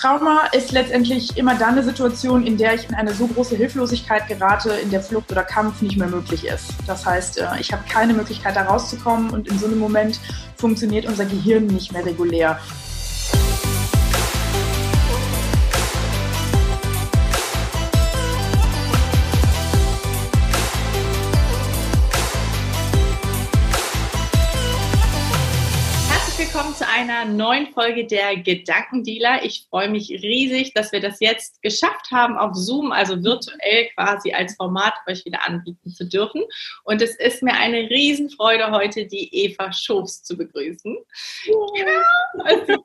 [0.00, 4.28] Trauma ist letztendlich immer dann eine Situation, in der ich in eine so große Hilflosigkeit
[4.28, 6.70] gerate, in der Flucht oder Kampf nicht mehr möglich ist.
[6.86, 10.20] Das heißt, äh, ich habe keine Möglichkeit, da rauszukommen und in so einem Moment
[10.56, 12.60] funktioniert unser Gehirn nicht mehr regulär.
[27.36, 29.44] Neuen Folge der Gedankendealer.
[29.44, 34.32] Ich freue mich riesig, dass wir das jetzt geschafft haben, auf Zoom, also virtuell quasi
[34.32, 36.42] als Format euch wieder anbieten zu dürfen.
[36.84, 40.96] Und es ist mir eine Riesenfreude, heute die Eva Schofs zu begrüßen.
[41.46, 42.82] Ja, also,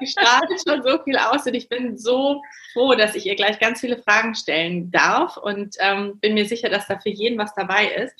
[0.00, 3.58] sie strahlt schon so viel aus und ich bin so froh, dass ich ihr gleich
[3.58, 7.54] ganz viele Fragen stellen darf und ähm, bin mir sicher, dass da für jeden was
[7.54, 8.14] dabei ist.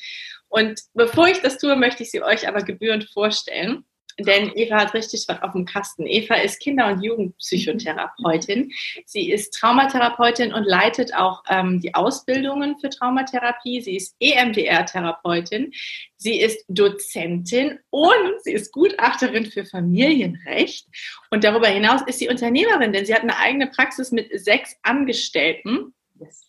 [0.48, 3.84] Und bevor ich das tue, möchte ich sie euch aber gebührend vorstellen
[4.18, 6.06] denn Eva hat richtig was auf dem Kasten.
[6.06, 8.72] Eva ist Kinder- und Jugendpsychotherapeutin.
[9.04, 13.82] Sie ist Traumatherapeutin und leitet auch ähm, die Ausbildungen für Traumatherapie.
[13.82, 15.72] Sie ist EMDR-Therapeutin.
[16.16, 20.86] Sie ist Dozentin und sie ist Gutachterin für Familienrecht.
[21.30, 25.94] Und darüber hinaus ist sie Unternehmerin, denn sie hat eine eigene Praxis mit sechs Angestellten.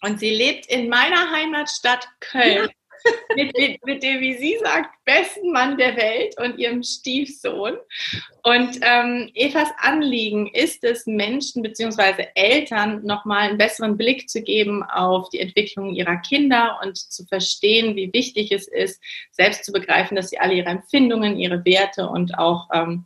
[0.01, 2.69] Und sie lebt in meiner Heimatstadt Köln
[3.35, 7.77] mit, mit, mit, dem, wie sie sagt, besten Mann der Welt und ihrem Stiefsohn.
[8.43, 12.27] Und ähm, Evas Anliegen ist es, Menschen bzw.
[12.35, 17.95] Eltern nochmal einen besseren Blick zu geben auf die Entwicklung ihrer Kinder und zu verstehen,
[17.95, 19.01] wie wichtig es ist,
[19.31, 23.05] selbst zu begreifen, dass sie alle ihre Empfindungen, ihre Werte und auch ähm,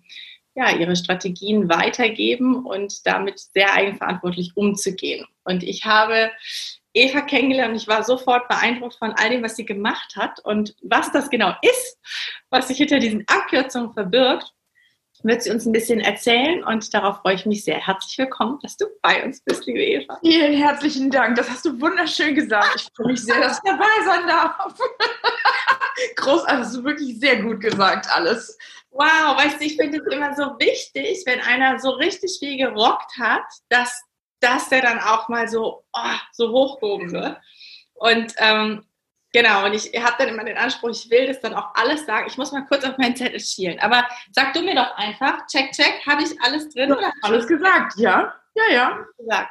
[0.53, 5.25] ja, ihre Strategien weitergeben und damit sehr eigenverantwortlich umzugehen.
[5.43, 6.31] Und ich habe
[6.93, 10.75] Eva kennengelernt und ich war sofort beeindruckt von all dem, was sie gemacht hat und
[10.81, 11.97] was das genau ist,
[12.49, 14.53] was sich hinter diesen Abkürzungen verbirgt,
[15.23, 17.85] wird sie uns ein bisschen erzählen und darauf freue ich mich sehr.
[17.85, 20.17] Herzlich willkommen, dass du bei uns bist, liebe Eva.
[20.21, 22.75] Vielen herzlichen Dank, das hast du wunderschön gesagt.
[22.75, 24.77] Ich freue mich sehr, dass ich dabei sein darf.
[26.15, 28.57] Großartig, hast du wirklich sehr gut gesagt alles.
[28.89, 33.17] Wow, weißt du, ich finde es immer so wichtig, wenn einer so richtig viel gerockt
[33.17, 34.03] hat, dass
[34.41, 37.37] dass der dann auch mal so, oh, so hochgehoben wird.
[37.93, 38.85] Und ähm,
[39.31, 42.27] genau, und ich habe dann immer den Anspruch, ich will das dann auch alles sagen.
[42.27, 43.79] Ich muss mal kurz auf meinen Zettel schielen.
[43.79, 46.89] Aber sag du mir doch einfach, check, check, habe ich alles drin?
[46.89, 48.33] Ja, oder alles gesagt, ja.
[48.53, 49.05] Ja, ja.
[49.17, 49.49] Gesagt.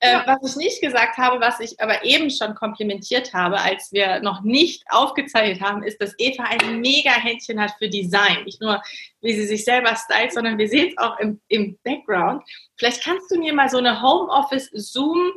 [0.00, 0.24] Äh, ja.
[0.26, 4.42] Was ich nicht gesagt habe, was ich aber eben schon komplimentiert habe, als wir noch
[4.42, 8.44] nicht aufgezeichnet haben, ist, dass Eva ein mega Händchen hat für Design.
[8.44, 8.82] Nicht nur,
[9.22, 12.42] wie sie sich selber stylt, sondern wir sehen es auch im, im Background.
[12.76, 15.32] Vielleicht kannst du mir mal so eine Homeoffice-Zoom-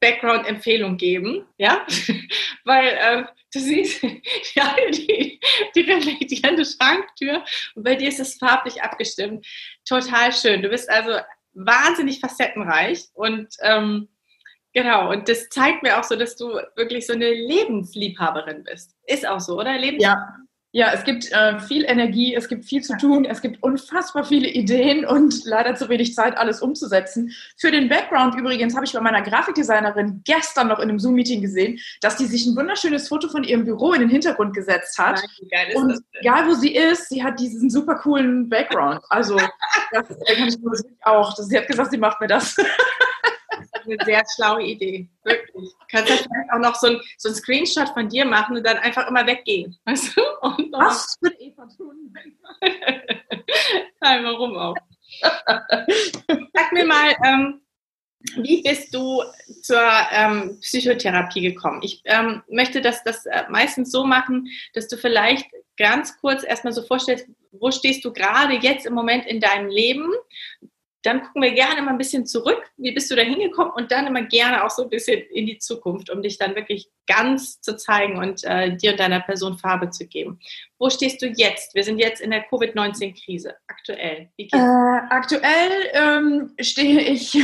[0.00, 1.84] Background-Empfehlung geben, ja,
[2.64, 4.02] weil äh, du siehst
[4.54, 5.40] ja, die,
[5.74, 7.44] die reflektierende Schranktür
[7.74, 9.46] und bei dir ist es farblich abgestimmt.
[9.86, 10.62] Total schön.
[10.62, 11.18] Du bist also
[11.54, 14.08] wahnsinnig facettenreich und ähm,
[14.72, 18.94] genau, und das zeigt mir auch so, dass du wirklich so eine Lebensliebhaberin bist.
[19.06, 19.76] Ist auch so, oder?
[19.78, 20.36] Lebens ja.
[20.72, 24.48] Ja, es gibt äh, viel Energie, es gibt viel zu tun, es gibt unfassbar viele
[24.48, 27.32] Ideen und leider zu wenig Zeit, alles umzusetzen.
[27.56, 31.80] Für den Background übrigens habe ich bei meiner Grafikdesignerin gestern noch in einem Zoom-Meeting gesehen,
[32.02, 35.22] dass die sich ein wunderschönes Foto von ihrem Büro in den Hintergrund gesetzt hat.
[35.50, 39.00] Nein, und egal wo sie ist, sie hat diesen super coolen Background.
[39.08, 39.36] Also,
[39.90, 40.58] das kann ich
[41.00, 41.34] auch.
[41.34, 42.56] Sie hat gesagt, sie macht mir das.
[43.90, 45.08] eine sehr schlaue Idee.
[45.24, 45.72] Wirklich.
[45.72, 48.78] Du kannst vielleicht auch noch so ein, so ein Screenshot von dir machen und dann
[48.78, 49.76] einfach immer weggehen.
[49.84, 50.22] Weißt du?
[50.42, 52.14] Und Was wird Eva tun?
[54.00, 54.76] Nein, warum auch?
[55.20, 57.60] Sag mir mal, ähm,
[58.36, 59.22] wie bist du
[59.62, 61.80] zur ähm, Psychotherapie gekommen?
[61.82, 66.72] Ich ähm, möchte das, das äh, meistens so machen, dass du vielleicht ganz kurz erstmal
[66.72, 70.10] so vorstellst, wo stehst du gerade jetzt im Moment in deinem Leben?
[71.02, 74.06] Dann gucken wir gerne mal ein bisschen zurück, wie bist du da hingekommen und dann
[74.06, 77.76] immer gerne auch so ein bisschen in die Zukunft, um dich dann wirklich ganz zu
[77.76, 80.40] zeigen und äh, dir und deiner Person Farbe zu geben.
[80.78, 81.74] Wo stehst du jetzt?
[81.74, 84.28] Wir sind jetzt in der Covid-19-Krise, aktuell.
[84.38, 87.38] Äh, aktuell ähm, stehe ich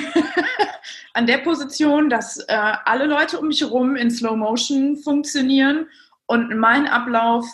[1.15, 2.55] an der Position, dass äh,
[2.85, 5.87] alle Leute um mich herum in Slow Motion funktionieren
[6.27, 7.47] und mein Ablauf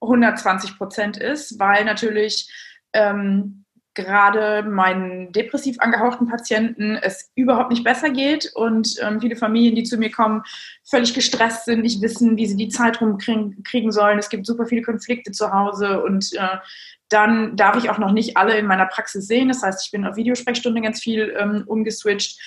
[0.00, 2.48] 120 Prozent ist, weil natürlich
[2.92, 3.64] ähm,
[3.98, 9.82] gerade meinen depressiv angehauchten Patienten es überhaupt nicht besser geht und ähm, viele Familien, die
[9.82, 10.42] zu mir kommen,
[10.84, 14.18] völlig gestresst sind, nicht wissen, wie sie die Zeit rumkriegen sollen.
[14.18, 16.58] Es gibt super viele Konflikte zu Hause und äh,
[17.08, 19.48] dann darf ich auch noch nicht alle in meiner Praxis sehen.
[19.48, 22.38] Das heißt, ich bin auf Videosprechstunde ganz viel ähm, umgeswitcht,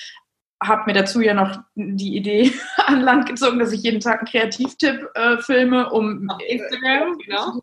[0.63, 2.53] habe mir dazu ja noch die Idee
[2.85, 7.61] an Land gezogen, dass ich jeden Tag einen Kreativtipp äh, filme, um auf Instagram, genau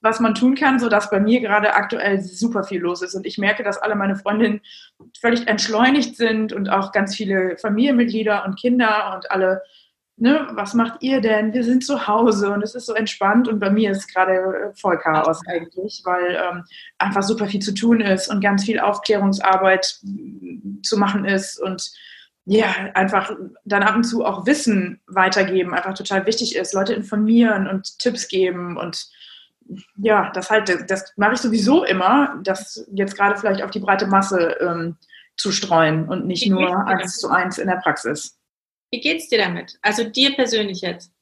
[0.00, 3.14] was man tun kann, sodass bei mir gerade aktuell super viel los ist.
[3.14, 4.60] Und ich merke, dass alle meine Freundinnen
[5.20, 9.62] völlig entschleunigt sind und auch ganz viele Familienmitglieder und Kinder und alle,
[10.16, 11.52] ne, was macht ihr denn?
[11.52, 13.46] Wir sind zu Hause und es ist so entspannt.
[13.46, 16.64] Und bei mir ist gerade voll Chaos eigentlich, weil ähm,
[16.98, 20.00] einfach super viel zu tun ist und ganz viel Aufklärungsarbeit
[20.82, 21.90] zu machen ist und
[22.46, 23.30] ja, einfach
[23.64, 28.28] dann ab und zu auch Wissen weitergeben, einfach total wichtig ist, Leute informieren und Tipps
[28.28, 29.08] geben und
[29.96, 34.06] ja, das halt, das mache ich sowieso immer, das jetzt gerade vielleicht auf die breite
[34.06, 34.96] Masse ähm,
[35.36, 38.38] zu streuen und nicht nur eins zu eins in der Praxis.
[38.90, 39.78] Wie geht's dir damit?
[39.82, 41.12] Also dir persönlich jetzt?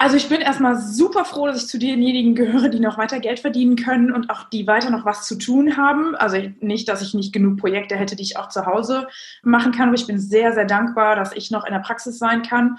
[0.00, 3.40] Also ich bin erstmal super froh, dass ich zu denjenigen gehöre, die noch weiter Geld
[3.40, 6.14] verdienen können und auch die weiter noch was zu tun haben.
[6.14, 9.08] Also nicht, dass ich nicht genug Projekte hätte, die ich auch zu Hause
[9.42, 12.42] machen kann, aber ich bin sehr, sehr dankbar, dass ich noch in der Praxis sein
[12.42, 12.78] kann.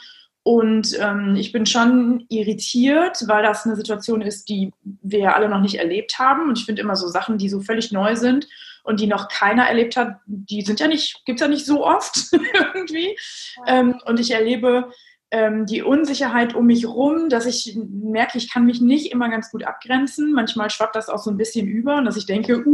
[0.50, 4.74] Und ähm, ich bin schon irritiert, weil das eine Situation ist, die
[5.04, 6.50] wir alle noch nicht erlebt haben.
[6.50, 8.48] Und ich finde immer so Sachen, die so völlig neu sind
[8.82, 11.86] und die noch keiner erlebt hat, die sind ja nicht, gibt es ja nicht so
[11.86, 12.34] oft
[12.74, 13.16] irgendwie.
[13.58, 13.80] Ja.
[13.80, 14.92] Ähm, und ich erlebe
[15.30, 19.52] ähm, die Unsicherheit um mich rum, dass ich merke, ich kann mich nicht immer ganz
[19.52, 20.34] gut abgrenzen.
[20.34, 22.66] Manchmal schwappt das auch so ein bisschen über und dass ich denke,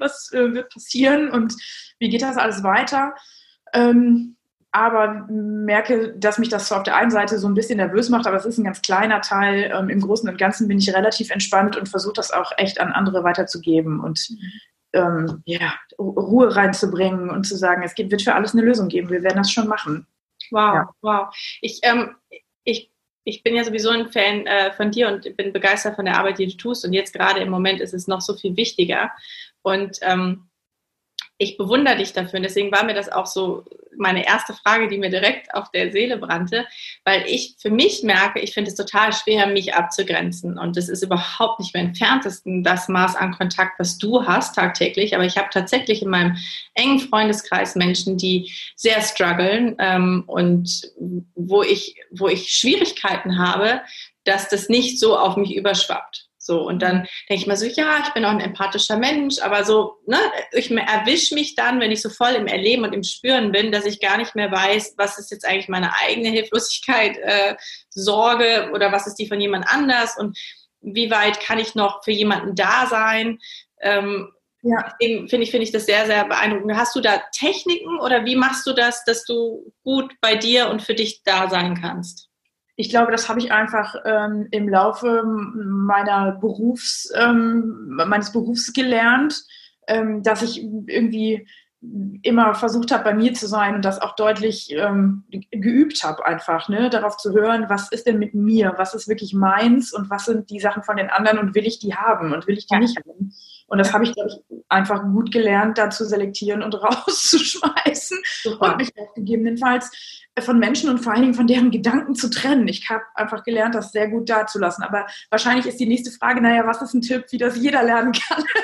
[0.00, 1.54] was äh, wird passieren und
[1.98, 3.14] wie geht das alles weiter?
[3.72, 4.36] Ähm,
[4.72, 8.26] aber merke, dass mich das zwar auf der einen Seite so ein bisschen nervös macht,
[8.26, 9.70] aber es ist ein ganz kleiner Teil.
[9.72, 12.90] Ähm, Im Großen und Ganzen bin ich relativ entspannt und versuche das auch echt an
[12.90, 14.28] andere weiterzugeben und
[14.94, 19.10] ähm, ja, Ruhe reinzubringen und zu sagen, es wird für alles eine Lösung geben.
[19.10, 20.06] Wir werden das schon machen.
[20.50, 20.90] Wow, ja.
[21.02, 21.36] wow.
[21.60, 22.14] Ich, ähm,
[22.64, 22.90] ich,
[23.24, 26.38] ich bin ja sowieso ein Fan äh, von dir und bin begeistert von der Arbeit,
[26.38, 26.84] die du tust.
[26.84, 29.10] Und jetzt gerade im Moment ist es noch so viel wichtiger.
[29.62, 30.48] Und ähm,
[31.42, 32.38] ich bewundere dich dafür.
[32.38, 33.64] Und deswegen war mir das auch so
[33.96, 36.66] meine erste Frage, die mir direkt auf der Seele brannte,
[37.04, 40.58] weil ich für mich merke, ich finde es total schwer, mich abzugrenzen.
[40.58, 45.14] Und es ist überhaupt nicht mehr entferntesten das Maß an Kontakt, was du hast tagtäglich.
[45.14, 46.36] Aber ich habe tatsächlich in meinem
[46.74, 50.90] engen Freundeskreis Menschen, die sehr strugglen ähm, und
[51.34, 53.82] wo ich, wo ich Schwierigkeiten habe,
[54.24, 56.21] dass das nicht so auf mich überschwappt.
[56.44, 59.64] So, und dann denke ich mal so, ja, ich bin auch ein empathischer Mensch, aber
[59.64, 60.18] so, ne,
[60.50, 63.86] ich erwische mich dann, wenn ich so voll im Erleben und im Spüren bin, dass
[63.86, 67.54] ich gar nicht mehr weiß, was ist jetzt eigentlich meine eigene Hilflosigkeit, äh,
[67.90, 70.36] Sorge oder was ist die von jemand anders und
[70.80, 73.38] wie weit kann ich noch für jemanden da sein.
[73.80, 74.92] Ähm, ja.
[75.00, 76.76] Deswegen finde ich, finde ich das sehr, sehr beeindruckend.
[76.76, 80.82] Hast du da Techniken oder wie machst du das, dass du gut bei dir und
[80.82, 82.31] für dich da sein kannst?
[82.76, 89.44] Ich glaube, das habe ich einfach ähm, im Laufe meiner Berufs, ähm, meines Berufs gelernt,
[89.86, 91.46] ähm, dass ich irgendwie
[92.22, 96.68] immer versucht habe, bei mir zu sein und das auch deutlich ähm, geübt habe, einfach,
[96.68, 96.88] ne?
[96.90, 100.48] darauf zu hören, was ist denn mit mir, was ist wirklich meins und was sind
[100.50, 102.96] die Sachen von den anderen und will ich die haben und will ich die nicht
[102.96, 103.32] haben.
[103.66, 108.72] Und das habe ich, glaube ich, einfach gut gelernt, da zu selektieren und rauszuschmeißen Super.
[108.72, 109.90] und mich auch gegebenenfalls
[110.40, 112.66] von Menschen und vor allen Dingen von deren Gedanken zu trennen.
[112.66, 114.82] Ich habe einfach gelernt, das sehr gut dazulassen.
[114.82, 118.12] Aber wahrscheinlich ist die nächste Frage, naja, was ist ein Tipp, wie das jeder lernen
[118.12, 118.44] kann?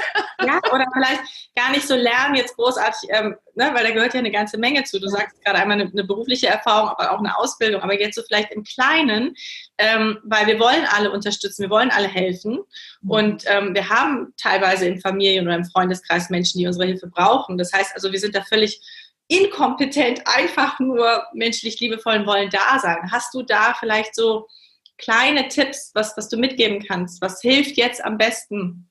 [0.47, 1.21] Ja, oder vielleicht
[1.57, 4.85] gar nicht so lernen jetzt großartig, ähm, ne, weil da gehört ja eine ganze Menge
[4.85, 5.01] zu.
[5.01, 8.23] Du sagst gerade einmal eine, eine, berufliche Erfahrung, aber auch eine Ausbildung, aber jetzt so
[8.23, 9.35] vielleicht im Kleinen,
[9.79, 12.61] ähm, weil wir wollen alle unterstützen, wir wollen alle helfen
[13.01, 13.11] mhm.
[13.11, 17.59] und ähm, wir haben teilweise in Familien oder im Freundeskreis Menschen, die unsere Hilfe brauchen.
[17.59, 18.81] Das heißt also, wir sind da völlig
[19.29, 23.11] inkompetent, einfach nur menschlich liebevollen wollen da sein.
[23.13, 24.49] Hast du da vielleicht so
[24.97, 27.23] kleine Tipps, was, was du mitgeben kannst?
[27.23, 28.91] Was hilft jetzt am besten?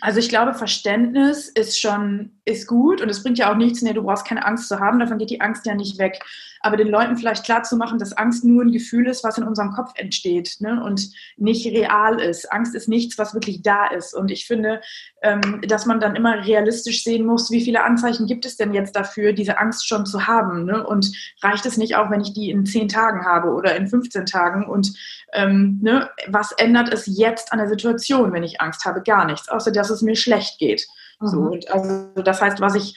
[0.00, 3.92] Also ich glaube, Verständnis ist schon, ist gut und es bringt ja auch nichts, nee,
[3.92, 6.22] du brauchst keine Angst zu haben, davon geht die Angst ja nicht weg.
[6.60, 9.44] Aber den Leuten vielleicht klar zu machen, dass Angst nur ein Gefühl ist, was in
[9.44, 10.82] unserem Kopf entsteht ne?
[10.84, 12.52] und nicht real ist.
[12.52, 14.14] Angst ist nichts, was wirklich da ist.
[14.14, 14.80] Und ich finde,
[15.22, 18.94] ähm, dass man dann immer realistisch sehen muss, wie viele Anzeichen gibt es denn jetzt
[18.94, 20.64] dafür, diese Angst schon zu haben.
[20.64, 20.86] Ne?
[20.86, 21.10] Und
[21.42, 24.68] reicht es nicht auch, wenn ich die in zehn Tagen habe oder in 15 Tagen?
[24.68, 24.92] Und
[25.32, 26.10] ähm, ne?
[26.28, 29.02] was ändert es jetzt an der Situation, wenn ich Angst habe?
[29.02, 30.86] Gar nichts, außer dass es mir schlecht geht.
[31.20, 31.26] Mhm.
[31.28, 32.96] So, und also das heißt, was ich,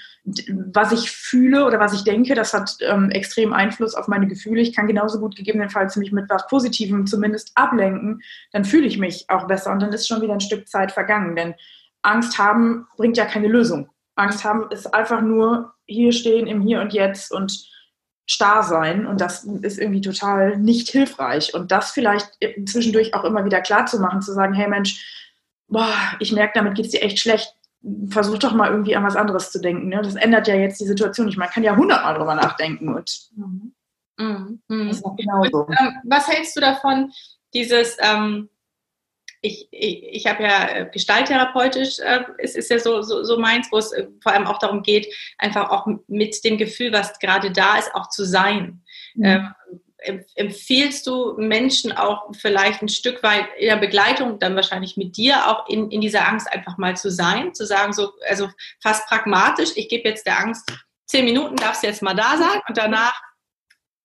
[0.73, 4.61] was ich fühle oder was ich denke, das hat ähm, extrem Einfluss auf meine Gefühle.
[4.61, 9.25] Ich kann genauso gut gegebenenfalls mich mit was Positivem zumindest ablenken, dann fühle ich mich
[9.29, 11.35] auch besser und dann ist schon wieder ein Stück Zeit vergangen.
[11.35, 11.55] Denn
[12.01, 13.89] Angst haben bringt ja keine Lösung.
[14.15, 17.71] Angst haben ist einfach nur hier stehen im Hier und Jetzt und
[18.25, 23.43] starr sein und das ist irgendwie total nicht hilfreich und das vielleicht zwischendurch auch immer
[23.43, 25.33] wieder klar zu machen, zu sagen, hey Mensch,
[25.67, 27.53] boah, ich merke, damit geht es dir echt schlecht,
[28.09, 29.89] versuch doch mal irgendwie an was anderes zu denken.
[29.89, 30.01] Ne?
[30.01, 31.37] Das ändert ja jetzt die Situation nicht.
[31.37, 32.93] Man kann ja hundertmal drüber nachdenken.
[32.93, 33.73] Und mhm.
[34.17, 34.61] Mhm.
[35.17, 35.65] Genauso.
[35.65, 37.11] Und, ähm, was hältst du davon,
[37.53, 38.49] dieses, ähm,
[39.41, 43.67] ich, ich, ich habe ja äh, gestalttherapeutisch, äh, es ist ja so, so, so meins,
[43.71, 47.51] wo es äh, vor allem auch darum geht, einfach auch mit dem Gefühl, was gerade
[47.51, 48.81] da ist, auch zu sein.
[49.15, 49.25] Mhm.
[49.25, 49.53] Ähm,
[50.35, 55.47] empfiehlst du Menschen auch vielleicht ein Stück weit in der Begleitung, dann wahrscheinlich mit dir
[55.47, 58.49] auch in, in dieser Angst einfach mal zu sein, zu sagen, so, also
[58.81, 60.71] fast pragmatisch, ich gebe jetzt der Angst
[61.05, 63.21] zehn Minuten, darfst jetzt mal da sein und danach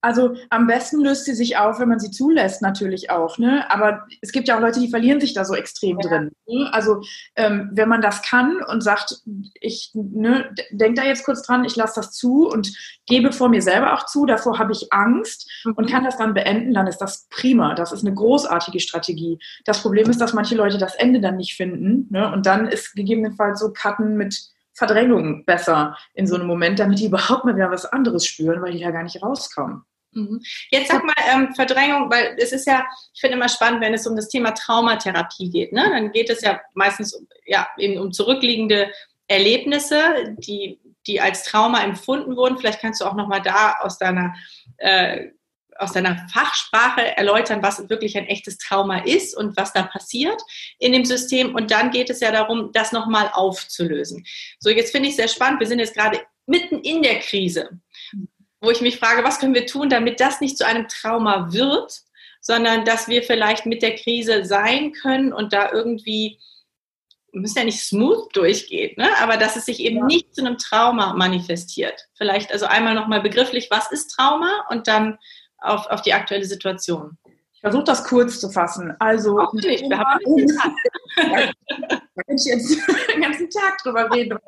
[0.01, 3.39] also am besten löst sie sich auf, wenn man sie zulässt, natürlich auch.
[3.39, 3.69] Ne?
[3.71, 6.09] Aber es gibt ja auch Leute, die verlieren sich da so extrem ja.
[6.09, 6.31] drin.
[6.47, 6.69] Ne?
[6.73, 7.03] Also
[7.37, 9.23] ähm, wenn man das kann und sagt,
[9.61, 12.73] ich ne, denke da jetzt kurz dran, ich lasse das zu und
[13.07, 15.73] gebe vor mir selber auch zu, davor habe ich Angst mhm.
[15.73, 17.75] und kann das dann beenden, dann ist das prima.
[17.75, 19.39] Das ist eine großartige Strategie.
[19.65, 22.07] Das Problem ist, dass manche Leute das Ende dann nicht finden.
[22.11, 22.33] Ne?
[22.33, 27.07] Und dann ist gegebenenfalls so Cutten mit Verdrängung besser in so einem Moment, damit die
[27.07, 29.83] überhaupt mal wieder was anderes spüren, weil die ja gar nicht rauskommen.
[30.13, 30.41] Mhm.
[30.71, 34.07] Jetzt sag mal ähm, Verdrängung, weil es ist ja, ich finde immer spannend, wenn es
[34.07, 35.73] um das Thema Traumatherapie geht.
[35.73, 35.89] Ne?
[35.91, 38.91] Dann geht es ja meistens ja, eben um zurückliegende
[39.27, 42.59] Erlebnisse, die, die als Trauma empfunden wurden.
[42.59, 44.35] Vielleicht kannst du auch nochmal da aus deiner
[44.79, 45.29] äh,
[45.79, 50.41] aus deiner Fachsprache erläutern, was wirklich ein echtes Trauma ist und was da passiert
[50.79, 51.55] in dem System.
[51.55, 54.25] Und dann geht es ja darum, das nochmal aufzulösen.
[54.59, 55.61] So, jetzt finde ich sehr spannend.
[55.61, 57.71] Wir sind jetzt gerade mitten in der Krise,
[58.61, 62.01] wo ich mich frage, was können wir tun, damit das nicht zu einem Trauma wird,
[62.41, 66.39] sondern dass wir vielleicht mit der Krise sein können und da irgendwie
[67.33, 69.09] müssen ja nicht smooth durchgeht, ne?
[69.21, 70.05] aber dass es sich eben ja.
[70.07, 72.09] nicht zu einem Trauma manifestiert.
[72.15, 75.19] Vielleicht also einmal nochmal begrifflich, was ist Trauma und dann
[75.59, 77.19] auf, auf die aktuelle Situation?
[77.53, 78.95] Ich versuche das kurz zu fassen.
[79.01, 80.21] Also, Auch nicht, wir haben
[81.17, 82.79] da kann ich jetzt
[83.13, 84.39] den ganzen Tag drüber reden.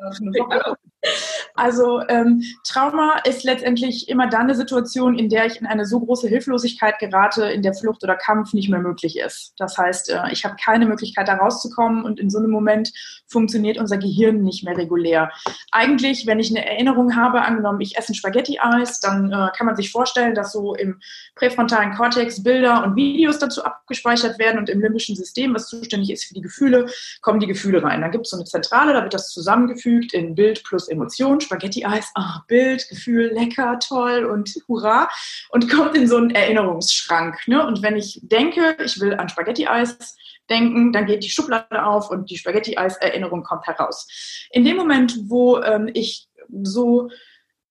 [1.55, 6.01] Also ähm, Trauma ist letztendlich immer dann eine Situation, in der ich in eine so
[6.01, 9.55] große Hilflosigkeit gerate, in der Flucht oder Kampf nicht mehr möglich ist.
[9.59, 12.93] Das heißt, äh, ich habe keine Möglichkeit, da rauszukommen und in so einem Moment
[13.27, 15.31] funktioniert unser Gehirn nicht mehr regulär.
[15.71, 19.77] Eigentlich, wenn ich eine Erinnerung habe, angenommen, ich esse ein Spaghetti-Eis, dann äh, kann man
[19.77, 21.01] sich vorstellen, dass so im
[21.35, 26.25] präfrontalen Kortex Bilder und Videos dazu abgespeichert werden und im limbischen System, was zuständig ist
[26.25, 26.87] für die Gefühle,
[27.21, 28.01] kommen die Gefühle rein.
[28.01, 32.11] Dann gibt es so eine Zentrale, da wird das zusammengefügt in Bild plus Emotion, Spaghetti-Eis,
[32.15, 35.09] ah, Bild, Gefühl, lecker, toll und hurra
[35.51, 37.47] und kommt in so einen Erinnerungsschrank.
[37.47, 37.67] Ne?
[37.67, 40.17] Und wenn ich denke, ich will an Spaghetti-Eis
[40.49, 44.07] denken, dann geht die Schublade auf und die Spaghetti-Eis-Erinnerung kommt heraus.
[44.51, 46.29] In dem Moment, wo ähm, ich
[46.63, 47.11] so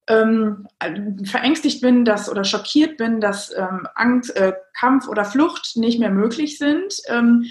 [0.07, 0.67] ähm,
[1.23, 6.09] verängstigt bin dass, oder schockiert bin, dass ähm, Angst, äh, Kampf oder Flucht nicht mehr
[6.09, 7.45] möglich sind, ähm,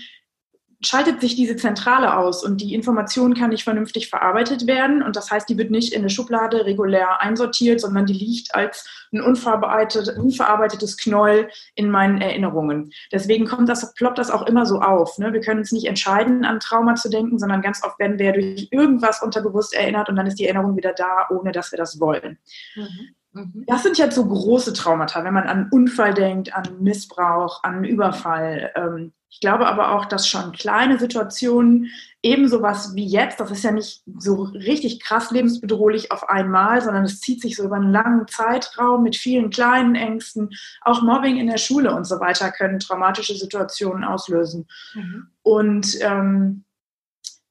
[0.81, 5.03] schaltet sich diese Zentrale aus und die Information kann nicht vernünftig verarbeitet werden.
[5.03, 8.87] Und das heißt, die wird nicht in eine Schublade regulär einsortiert, sondern die liegt als
[9.13, 12.93] ein unverarbeitet, unverarbeitetes Knäuel in meinen Erinnerungen.
[13.11, 15.19] Deswegen kommt das, ploppt das auch immer so auf.
[15.19, 15.33] Ne?
[15.33, 18.69] Wir können uns nicht entscheiden, an Trauma zu denken, sondern ganz oft werden wir durch
[18.71, 22.39] irgendwas unterbewusst erinnert und dann ist die Erinnerung wieder da, ohne dass wir das wollen.
[22.77, 22.89] Mhm.
[23.33, 23.65] mhm.
[23.67, 28.71] Das sind jetzt so große Traumata, wenn man an Unfall denkt, an Missbrauch, an Überfall.
[28.77, 31.91] Ähm, ich glaube aber auch, dass schon kleine Situationen,
[32.23, 37.05] ebenso was wie jetzt, das ist ja nicht so richtig krass lebensbedrohlich auf einmal, sondern
[37.05, 40.51] es zieht sich so über einen langen Zeitraum mit vielen kleinen Ängsten.
[40.81, 44.67] Auch Mobbing in der Schule und so weiter können traumatische Situationen auslösen.
[44.95, 45.29] Mhm.
[45.43, 46.65] Und ähm,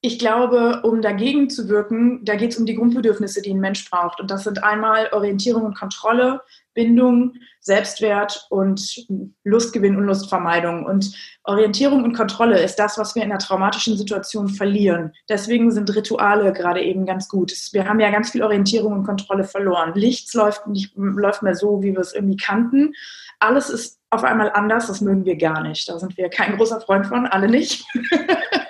[0.07, 3.89] ich glaube, um dagegen zu wirken, da geht es um die Grundbedürfnisse, die ein Mensch
[3.89, 4.21] braucht.
[4.21, 6.41] Und das sind einmal Orientierung und Kontrolle,
[6.73, 9.05] Bindung, Selbstwert und
[9.43, 10.85] Lustgewinn und Lustvermeidung.
[10.85, 15.11] Und Orientierung und Kontrolle ist das, was wir in einer traumatischen Situation verlieren.
[15.27, 17.51] Deswegen sind Rituale gerade eben ganz gut.
[17.73, 19.91] Wir haben ja ganz viel Orientierung und Kontrolle verloren.
[19.93, 22.93] Nichts läuft nicht läuft mehr so, wie wir es irgendwie kannten.
[23.39, 25.89] Alles ist auf einmal anders, das mögen wir gar nicht.
[25.89, 27.83] Da sind wir kein großer Freund von, alle nicht.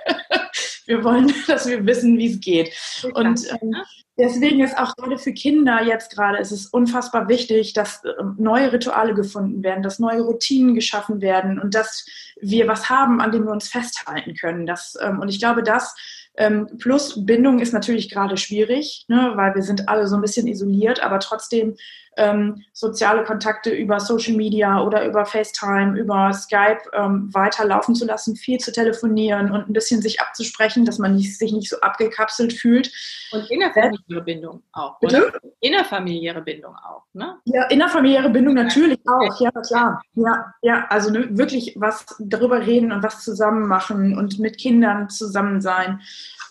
[0.88, 2.74] wir wollen, dass wir wissen, wie es geht.
[3.14, 3.76] Und ähm,
[4.18, 8.74] deswegen ist auch gerade für Kinder jetzt gerade, es ist unfassbar wichtig, dass ähm, neue
[8.74, 12.06] Rituale gefunden werden, dass neue Routinen geschaffen werden und dass
[12.42, 14.66] wir was haben, an dem wir uns festhalten können.
[14.66, 15.96] Das, ähm, und ich glaube, das
[16.38, 20.48] ähm, plus Bindung ist natürlich gerade schwierig, ne, weil wir sind alle so ein bisschen
[20.48, 21.76] isoliert, aber trotzdem
[22.18, 28.36] ähm, soziale Kontakte über Social Media oder über FaceTime, über Skype ähm, weiterlaufen zu lassen,
[28.36, 32.54] viel zu telefonieren und ein bisschen sich abzusprechen, dass man nicht, sich nicht so abgekapselt
[32.54, 32.92] fühlt.
[33.32, 35.28] Und innerfamiliäre Bindung auch, Bitte?
[35.28, 35.40] oder?
[35.60, 37.38] Innerfamiliäre Bindung auch, ne?
[37.46, 40.02] Ja, innerfamiliäre Bindung natürlich auch, ja, klar.
[40.14, 45.10] Ja, ja, also ne, wirklich was darüber reden und was zusammen machen und mit Kindern
[45.10, 46.02] zusammen sein.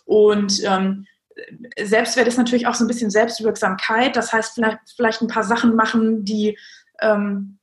[0.05, 1.07] Und ähm,
[1.83, 4.17] Selbstwert ist natürlich auch so ein bisschen Selbstwirksamkeit.
[4.17, 6.59] Das heißt, vielleicht, vielleicht ein paar Sachen machen, die
[7.01, 7.59] ähm,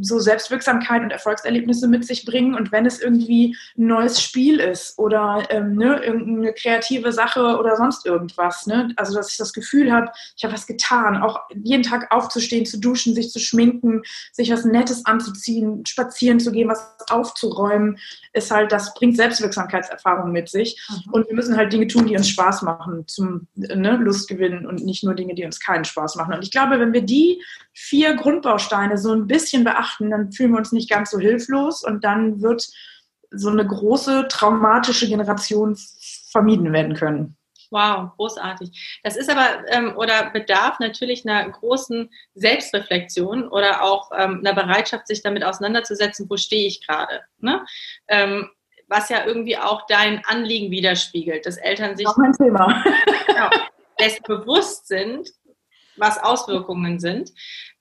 [0.00, 2.54] so Selbstwirksamkeit und Erfolgserlebnisse mit sich bringen.
[2.54, 7.76] Und wenn es irgendwie ein neues Spiel ist oder ähm, ne, irgendeine kreative Sache oder
[7.76, 8.92] sonst irgendwas, ne?
[8.96, 12.78] also dass ich das Gefühl habe, ich habe was getan, auch jeden Tag aufzustehen, zu
[12.78, 17.98] duschen, sich zu schminken, sich was Nettes anzuziehen, spazieren zu gehen, was aufzuräumen,
[18.32, 20.86] ist halt, das bringt Selbstwirksamkeitserfahrung mit sich.
[20.88, 21.12] Mhm.
[21.12, 25.04] Und wir müssen halt Dinge tun, die uns Spaß machen, zum ne, Lustgewinn und nicht
[25.04, 26.34] nur Dinge, die uns keinen Spaß machen.
[26.34, 27.42] Und ich glaube, wenn wir die
[27.80, 32.02] vier Grundbausteine so ein bisschen beachten, dann fühlen wir uns nicht ganz so hilflos und
[32.02, 32.66] dann wird
[33.30, 35.76] so eine große traumatische Generation
[36.30, 37.36] vermieden werden können.
[37.70, 39.00] Wow, großartig.
[39.04, 45.06] Das ist aber ähm, oder bedarf natürlich einer großen Selbstreflexion oder auch ähm, einer Bereitschaft,
[45.06, 47.20] sich damit auseinanderzusetzen, wo stehe ich gerade.
[47.38, 47.64] Ne?
[48.08, 48.50] Ähm,
[48.88, 52.82] was ja irgendwie auch dein Anliegen widerspiegelt, dass Eltern sich mein Thema.
[53.26, 53.50] genau,
[54.00, 55.28] dessen bewusst sind,
[55.98, 57.30] was Auswirkungen sind.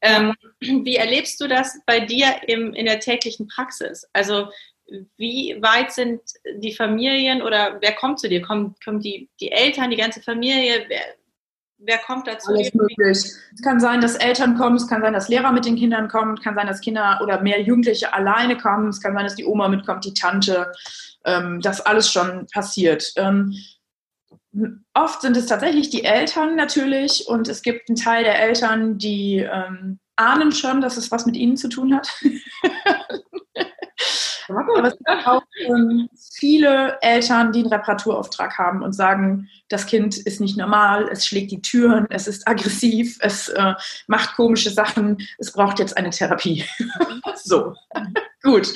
[0.02, 4.08] Ähm, wie erlebst du das bei dir im, in der täglichen Praxis?
[4.14, 4.50] Also
[5.18, 6.22] wie weit sind
[6.60, 8.42] die Familien oder wer kommt zu dir?
[8.42, 10.86] Kommen, kommen die, die Eltern, die ganze Familie?
[10.88, 11.02] Wer,
[11.80, 12.52] wer kommt dazu?
[12.52, 13.18] Alles möglich.
[13.18, 16.36] Es kann sein, dass Eltern kommen, es kann sein, dass Lehrer mit den Kindern kommen,
[16.38, 19.46] es kann sein, dass Kinder oder mehr Jugendliche alleine kommen, es kann sein, dass die
[19.46, 20.72] Oma mitkommt, die Tante.
[21.26, 23.12] Ähm, das alles schon passiert.
[23.18, 23.54] Ähm,
[24.94, 29.38] oft sind es tatsächlich die Eltern natürlich und es gibt einen Teil der Eltern, die
[29.38, 32.10] ähm, ahnen schon, dass es was mit ihnen zu tun hat.
[34.50, 40.18] Aber es gibt auch ähm, viele Eltern, die einen Reparaturauftrag haben und sagen, das Kind
[40.18, 43.74] ist nicht normal, es schlägt die Türen, es ist aggressiv, es äh,
[44.08, 46.64] macht komische Sachen, es braucht jetzt eine Therapie.
[47.36, 47.74] so,
[48.42, 48.74] gut.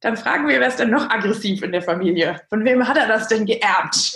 [0.00, 2.40] Dann fragen wir, wer ist denn noch aggressiv in der Familie?
[2.48, 4.14] Von wem hat er das denn geerbt?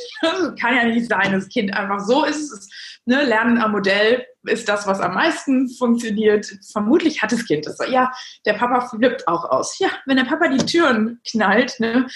[0.60, 2.50] Kann ja nicht sein, das Kind einfach so ist.
[2.50, 2.68] Es,
[3.04, 6.46] ne, Lernen am Modell ist das, was am meisten funktioniert.
[6.72, 7.78] Vermutlich hat das Kind das.
[7.90, 8.10] Ja,
[8.46, 9.78] der Papa flippt auch aus.
[9.78, 12.06] Ja, wenn der Papa die Türen knallt, ne,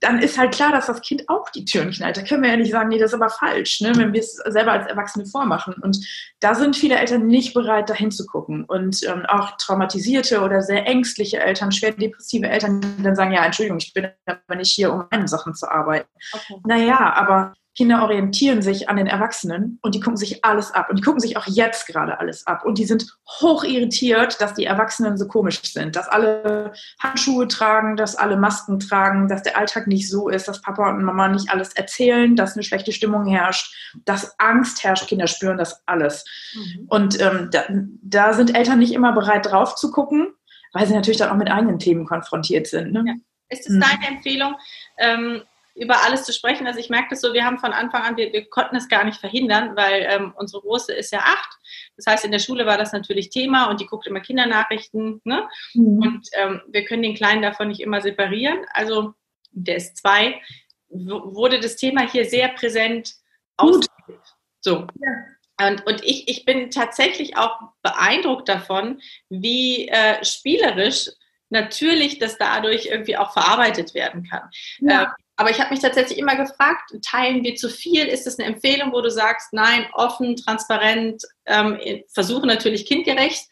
[0.00, 2.16] dann ist halt klar, dass das Kind auch die Türen knallt.
[2.16, 4.34] Da können wir ja nicht sagen, nee, das ist aber falsch, ne, wenn wir es
[4.34, 5.74] selber als Erwachsene vormachen.
[5.74, 5.98] Und
[6.40, 8.64] da sind viele Eltern nicht bereit, dahin zu gucken.
[8.64, 13.44] Und ähm, auch traumatisierte oder sehr ängstliche Eltern, schwer depressive Eltern, die dann sagen, ja,
[13.44, 16.08] Entschuldigung, ich bin aber nicht hier, um meine Sachen zu arbeiten.
[16.32, 16.56] Okay.
[16.64, 20.90] Naja, aber Kinder orientieren sich an den Erwachsenen und die gucken sich alles ab.
[20.90, 22.64] Und die gucken sich auch jetzt gerade alles ab.
[22.64, 23.06] Und die sind
[23.40, 28.80] hoch irritiert, dass die Erwachsenen so komisch sind, dass alle Handschuhe tragen, dass alle Masken
[28.80, 32.54] tragen, dass der Alltag nicht so ist, dass Papa und Mama nicht alles erzählen, dass
[32.54, 33.72] eine schlechte Stimmung herrscht,
[34.04, 35.06] dass Angst herrscht.
[35.06, 36.24] Kinder spüren das alles.
[36.54, 36.86] Mhm.
[36.88, 37.64] Und ähm, da,
[38.02, 40.34] da, sind Eltern nicht immer bereit drauf zu gucken,
[40.72, 42.92] weil sie natürlich dann auch mit eigenen Themen konfrontiert sind.
[42.92, 43.04] Ne?
[43.06, 43.14] Ja.
[43.48, 44.54] Ist es deine Empfehlung,
[44.98, 45.42] ähm,
[45.80, 46.66] über alles zu sprechen.
[46.66, 49.02] Also ich merke das so, wir haben von Anfang an, wir, wir konnten es gar
[49.04, 51.50] nicht verhindern, weil ähm, unsere Große ist ja acht.
[51.96, 55.22] Das heißt, in der Schule war das natürlich Thema und die guckt immer Kindernachrichten.
[55.24, 55.48] Ne?
[55.72, 55.98] Mhm.
[55.98, 58.58] Und ähm, wir können den Kleinen davon nicht immer separieren.
[58.74, 59.14] Also
[59.52, 60.40] der ist zwei,
[60.88, 63.14] wurde das Thema hier sehr präsent
[63.56, 64.36] ausgeführt.
[64.60, 64.86] So.
[65.00, 65.66] Ja.
[65.66, 71.08] Und, und ich, ich bin tatsächlich auch beeindruckt davon, wie äh, spielerisch
[71.48, 74.48] natürlich das dadurch irgendwie auch verarbeitet werden kann.
[74.80, 75.02] Ja.
[75.02, 75.06] Äh,
[75.40, 78.04] aber ich habe mich tatsächlich immer gefragt, teilen wir zu viel?
[78.04, 81.78] Ist es eine Empfehlung, wo du sagst, nein, offen, transparent, ähm,
[82.12, 83.48] versuche natürlich kindgerecht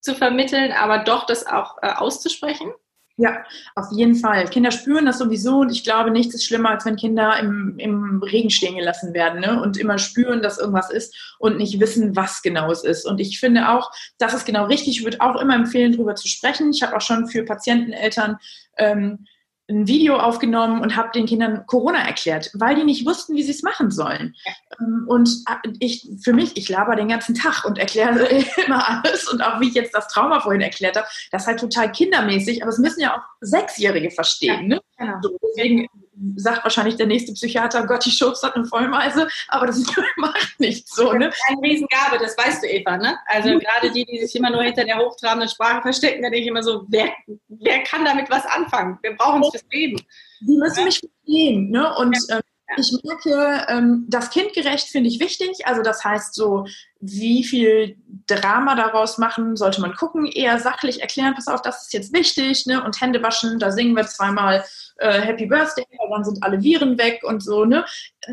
[0.00, 2.70] zu vermitteln, aber doch das auch äh, auszusprechen?
[3.16, 3.44] Ja,
[3.74, 4.48] auf jeden Fall.
[4.48, 8.22] Kinder spüren das sowieso und ich glaube, nichts ist schlimmer, als wenn Kinder im, im
[8.22, 9.60] Regen stehen gelassen werden ne?
[9.60, 13.06] und immer spüren, dass irgendwas ist und nicht wissen, was genau es ist.
[13.06, 14.98] Und ich finde auch, das ist genau richtig.
[14.98, 16.70] Ich würde auch immer empfehlen, darüber zu sprechen.
[16.70, 18.38] Ich habe auch schon für Patienten, Eltern
[18.78, 19.26] ähm,
[19.68, 23.52] ein Video aufgenommen und habe den Kindern Corona erklärt, weil die nicht wussten, wie sie
[23.52, 24.34] es machen sollen.
[24.78, 28.26] Ähm, und äh, ich, für mich, ich laber den ganzen Tag und erkläre
[28.66, 31.60] immer alles und auch wie ich jetzt das Trauma vorhin erklärt habe, das ist halt
[31.60, 34.68] total kindermäßig, aber es müssen ja auch Sechsjährige verstehen.
[34.68, 34.80] Ne?
[34.98, 35.14] Genau.
[35.22, 35.88] So, deswegen
[36.36, 39.82] sagt wahrscheinlich der nächste Psychiater, Gott, die Schubs hat eine Vollmeise, aber das
[40.16, 41.12] macht nichts so.
[41.12, 41.26] Ne?
[41.26, 42.96] Das ist eine Riesengabe, das weißt du, Eva.
[42.96, 43.18] Ne?
[43.26, 46.48] Also gerade die, die sich immer nur hinter der hochtrabenden Sprache verstecken, da denke ich
[46.48, 47.10] immer so, wer,
[47.48, 48.98] wer kann damit was anfangen?
[49.02, 50.00] Wir brauchen es fürs Leben.
[50.40, 50.84] Die müssen ja.
[50.84, 51.70] mich verstehen.
[51.70, 51.94] Ne?
[51.96, 52.36] Und ja.
[52.36, 52.42] ähm,
[52.76, 55.66] ich merke, ähm, das kindgerecht finde ich wichtig.
[55.66, 56.66] Also das heißt so,
[57.00, 57.96] wie viel
[58.26, 62.66] Drama daraus machen, sollte man gucken, eher sachlich erklären, pass auf, das ist jetzt wichtig,
[62.66, 62.82] ne?
[62.82, 64.64] Und Hände waschen, da singen wir zweimal
[64.98, 67.84] äh, Happy Birthday, dann sind alle Viren weg und so, ne?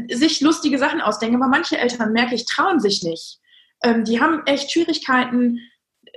[0.10, 3.40] Sich lustige Sachen ausdenken, aber manche Eltern, merke ich, trauen sich nicht.
[3.84, 5.60] Ähm, die haben echt Schwierigkeiten,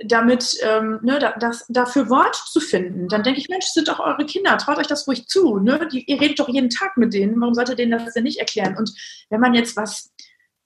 [0.03, 3.07] damit ähm, ne, das, dafür Wort zu finden.
[3.07, 5.59] Dann denke ich, Mensch, sind doch eure Kinder, traut euch das ruhig zu.
[5.59, 5.87] Ne?
[5.91, 8.39] Die, ihr redet doch jeden Tag mit denen, warum solltet ihr denen das denn nicht
[8.39, 8.77] erklären?
[8.77, 8.91] Und
[9.29, 10.13] wenn man jetzt was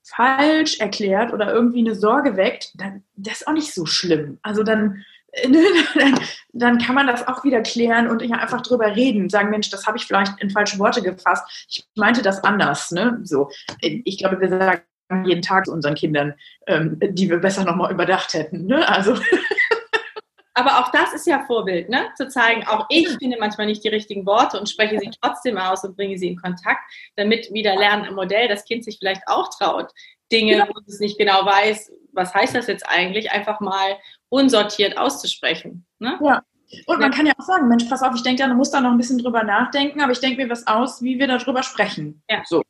[0.03, 4.39] falsch erklärt oder irgendwie eine Sorge weckt, dann das ist auch nicht so schlimm.
[4.41, 5.03] Also dann,
[5.43, 6.19] dann,
[6.53, 9.29] dann kann man das auch wieder klären und ja einfach drüber reden.
[9.29, 11.67] Sagen, Mensch, das habe ich vielleicht in falsche Worte gefasst.
[11.69, 12.89] Ich meinte das anders.
[12.91, 13.19] Ne?
[13.23, 14.81] So, ich glaube, wir sagen
[15.25, 16.35] jeden Tag zu unseren Kindern,
[16.67, 18.65] ähm, die wir besser nochmal überdacht hätten.
[18.65, 18.87] Ne?
[18.87, 19.15] Also
[20.53, 22.09] aber auch das ist ja Vorbild, ne?
[22.15, 25.83] zu zeigen, auch ich finde manchmal nicht die richtigen Worte und spreche sie trotzdem aus
[25.83, 26.81] und bringe sie in Kontakt,
[27.15, 29.91] damit wieder lernen im Modell das Kind sich vielleicht auch traut,
[30.31, 33.97] Dinge, wo es nicht genau weiß, was heißt das jetzt eigentlich, einfach mal
[34.29, 35.85] unsortiert auszusprechen.
[35.99, 36.19] Ne?
[36.23, 36.43] Ja.
[36.85, 38.91] Und man kann ja auch sagen, Mensch, pass auf, ich denke, du musst da noch
[38.91, 42.21] ein bisschen drüber nachdenken, aber ich denke mir was aus, wie wir darüber sprechen.
[42.29, 42.43] Ja.
[42.45, 42.61] So.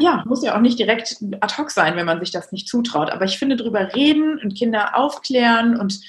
[0.00, 0.22] Ja.
[0.26, 3.10] muss ja auch nicht direkt ad hoc sein, wenn man sich das nicht zutraut.
[3.10, 6.00] Aber ich finde, drüber reden und Kinder aufklären und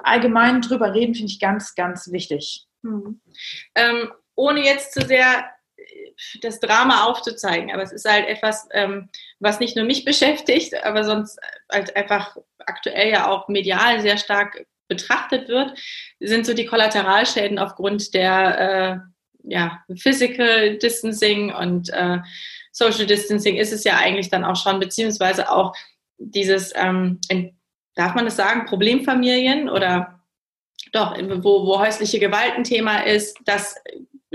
[0.00, 2.66] allgemein drüber reden, finde ich ganz, ganz wichtig.
[2.82, 3.20] Mhm.
[3.74, 9.08] Ähm, ohne jetzt zu sehr äh, das Drama aufzuzeigen, aber es ist halt etwas, ähm,
[9.40, 11.38] was nicht nur mich beschäftigt, aber sonst
[11.70, 15.78] halt einfach aktuell ja auch medial sehr stark betrachtet wird,
[16.18, 18.98] sind so die Kollateralschäden aufgrund der äh,
[19.42, 22.18] ja, Physical Distancing und äh,
[22.78, 25.74] Social Distancing ist es ja eigentlich dann auch schon, beziehungsweise auch
[26.18, 27.20] dieses ähm,
[27.94, 30.20] darf man das sagen, Problemfamilien oder
[30.92, 33.74] doch, wo, wo häusliche Gewalt ein Thema ist, dass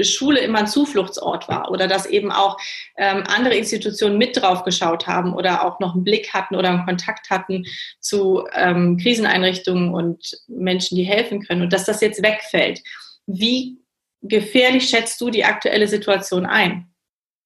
[0.02, 2.58] Schule immer ein Zufluchtsort war oder dass eben auch
[2.98, 6.86] ähm, andere Institutionen mit drauf geschaut haben oder auch noch einen Blick hatten oder einen
[6.86, 7.66] Kontakt hatten
[8.00, 12.82] zu ähm, Kriseneinrichtungen und Menschen, die helfen können und dass das jetzt wegfällt.
[13.28, 13.78] Wie
[14.22, 16.93] gefährlich schätzt du die aktuelle Situation ein?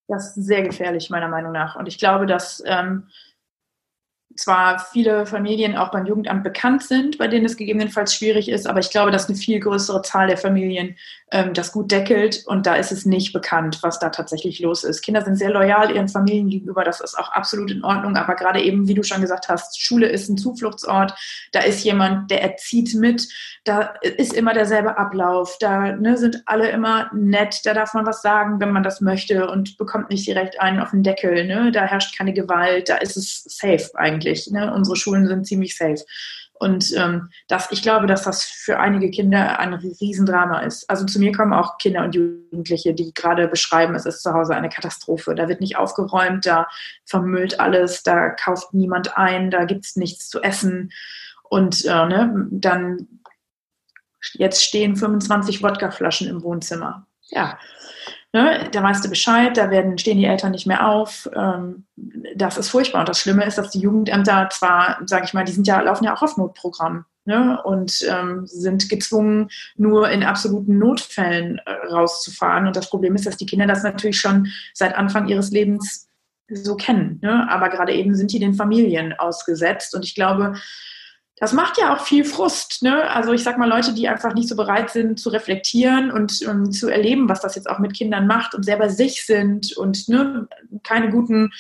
[0.08, 1.76] Das ist sehr gefährlich, meiner Meinung nach.
[1.76, 3.08] Und ich glaube, dass ähm,
[4.38, 8.80] zwar viele Familien auch beim Jugendamt bekannt sind, bei denen es gegebenenfalls schwierig ist, aber
[8.80, 10.96] ich glaube, dass eine viel größere Zahl der Familien
[11.32, 15.02] ähm, das gut deckelt und da ist es nicht bekannt, was da tatsächlich los ist.
[15.02, 18.62] Kinder sind sehr loyal ihren Familien gegenüber, das ist auch absolut in Ordnung, aber gerade
[18.62, 21.14] eben, wie du schon gesagt hast, Schule ist ein Zufluchtsort,
[21.52, 23.28] da ist jemand, der erzieht mit,
[23.66, 28.22] da ist immer derselbe Ablauf, da ne, sind alle immer nett, da darf man was
[28.22, 31.72] sagen, wenn man das möchte und bekommt nicht direkt einen auf den Deckel, ne?
[31.74, 34.27] da herrscht keine Gewalt, da ist es safe eigentlich.
[34.52, 34.74] Ne?
[34.74, 36.04] Unsere Schulen sind ziemlich safe.
[36.60, 40.90] Und ähm, das, ich glaube, dass das für einige Kinder ein Riesendrama ist.
[40.90, 44.56] Also zu mir kommen auch Kinder und Jugendliche, die gerade beschreiben, es ist zu Hause
[44.56, 45.36] eine Katastrophe.
[45.36, 46.68] Da wird nicht aufgeräumt, da
[47.06, 50.92] vermüllt alles, da kauft niemand ein, da gibt es nichts zu essen.
[51.44, 53.08] Und äh, ne, dann
[54.34, 57.06] jetzt stehen 25 Wodkaflaschen im Wohnzimmer.
[57.30, 57.60] Ja,
[58.38, 61.28] Ne, da weißt du Bescheid, da werden, stehen die Eltern nicht mehr auf.
[61.36, 61.86] Ähm,
[62.36, 63.00] das ist furchtbar.
[63.00, 66.04] Und das Schlimme ist, dass die Jugendämter zwar, sage ich mal, die sind ja, laufen
[66.04, 72.68] ja auch auf Notprogramm ne, und ähm, sind gezwungen, nur in absoluten Notfällen äh, rauszufahren.
[72.68, 76.08] Und das Problem ist, dass die Kinder das natürlich schon seit Anfang ihres Lebens
[76.48, 77.18] so kennen.
[77.24, 77.50] Ne?
[77.50, 79.96] Aber gerade eben sind die den Familien ausgesetzt.
[79.96, 80.54] Und ich glaube,
[81.40, 82.82] das macht ja auch viel Frust.
[82.82, 83.10] Ne?
[83.10, 86.72] Also ich sag mal, Leute, die einfach nicht so bereit sind zu reflektieren und ähm,
[86.72, 90.48] zu erleben, was das jetzt auch mit Kindern macht und selber sich sind und ne,
[90.84, 91.52] keine guten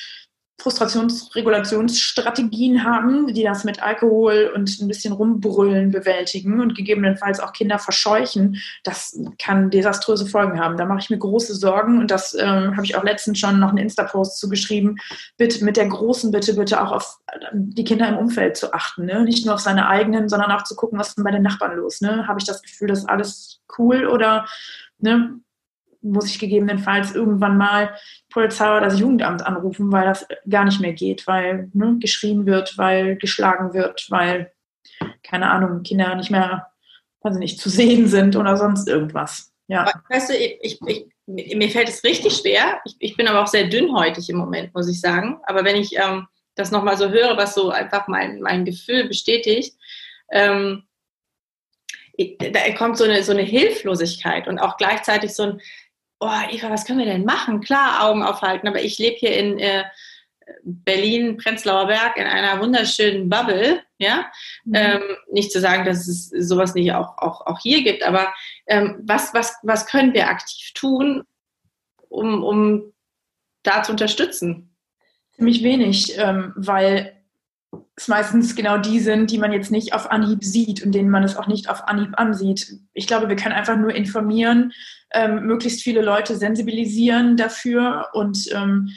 [0.59, 7.77] Frustrationsregulationsstrategien haben, die das mit Alkohol und ein bisschen rumbrüllen bewältigen und gegebenenfalls auch Kinder
[7.77, 10.77] verscheuchen, das kann desaströse Folgen haben.
[10.77, 13.69] Da mache ich mir große Sorgen und das ähm, habe ich auch letztens schon noch
[13.69, 14.97] einen Insta-Post zugeschrieben,
[15.37, 17.19] bitte mit der großen Bitte, bitte auch auf
[17.53, 19.05] die Kinder im Umfeld zu achten.
[19.05, 19.23] Ne?
[19.23, 21.77] Nicht nur auf seine eigenen, sondern auch zu gucken, was ist denn bei den Nachbarn
[21.77, 22.01] los.
[22.01, 22.27] Ne?
[22.27, 24.47] Habe ich das Gefühl, das ist alles cool oder
[24.97, 25.39] ne,
[26.01, 27.93] muss ich gegebenenfalls irgendwann mal
[28.37, 32.77] Polizei oder das Jugendamt anrufen, weil das gar nicht mehr geht, weil ne, geschrien wird,
[32.77, 34.51] weil geschlagen wird, weil,
[35.23, 36.67] keine Ahnung, Kinder nicht mehr,
[37.21, 39.51] weiß ich nicht, zu sehen sind oder sonst irgendwas.
[39.67, 39.91] Ja.
[40.09, 42.79] Weißt du, ich, ich, mir fällt es richtig schwer.
[42.85, 45.39] Ich, ich, bin aber auch sehr dünnhäutig im Moment, muss ich sagen.
[45.47, 49.75] Aber wenn ich ähm, das nochmal so höre, was so einfach mein, mein Gefühl bestätigt,
[50.31, 50.83] ähm,
[52.39, 55.61] da kommt so eine, so eine Hilflosigkeit und auch gleichzeitig so ein,
[56.19, 57.61] oh Eva, was können wir denn machen?
[57.61, 59.83] Klar, Augen aufhalten, aber ich lebe hier in äh,
[60.63, 64.31] Berlin, Prenzlauer Berg, in einer wunderschönen Bubble, ja.
[64.65, 64.75] Mhm.
[64.75, 65.01] Ähm,
[65.31, 68.33] nicht zu sagen, dass es sowas nicht auch, auch, auch hier gibt, aber
[68.67, 71.23] ähm, was, was, was können wir aktiv tun,
[72.09, 72.93] um, um
[73.63, 74.75] da zu unterstützen?
[75.35, 77.16] Ziemlich wenig, ähm, weil
[77.95, 81.23] es meistens genau die sind, die man jetzt nicht auf Anhieb sieht und denen man
[81.23, 82.79] es auch nicht auf Anhieb ansieht.
[82.93, 84.71] Ich glaube, wir können einfach nur informieren,
[85.11, 88.89] ähm, möglichst viele Leute sensibilisieren dafür und ähm,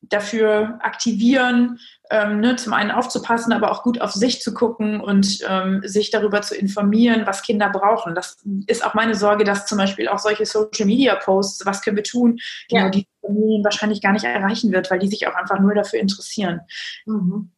[0.00, 5.40] dafür aktivieren, ähm, ne, zum einen aufzupassen, aber auch gut auf sich zu gucken und
[5.46, 8.14] ähm, sich darüber zu informieren, was Kinder brauchen.
[8.14, 12.38] Das ist auch meine Sorge, dass zum Beispiel auch solche Social-Media-Posts, was können wir tun,
[12.70, 12.90] genau ja.
[12.90, 16.60] die Familien wahrscheinlich gar nicht erreichen wird, weil die sich auch einfach nur dafür interessieren.
[17.04, 17.50] Mhm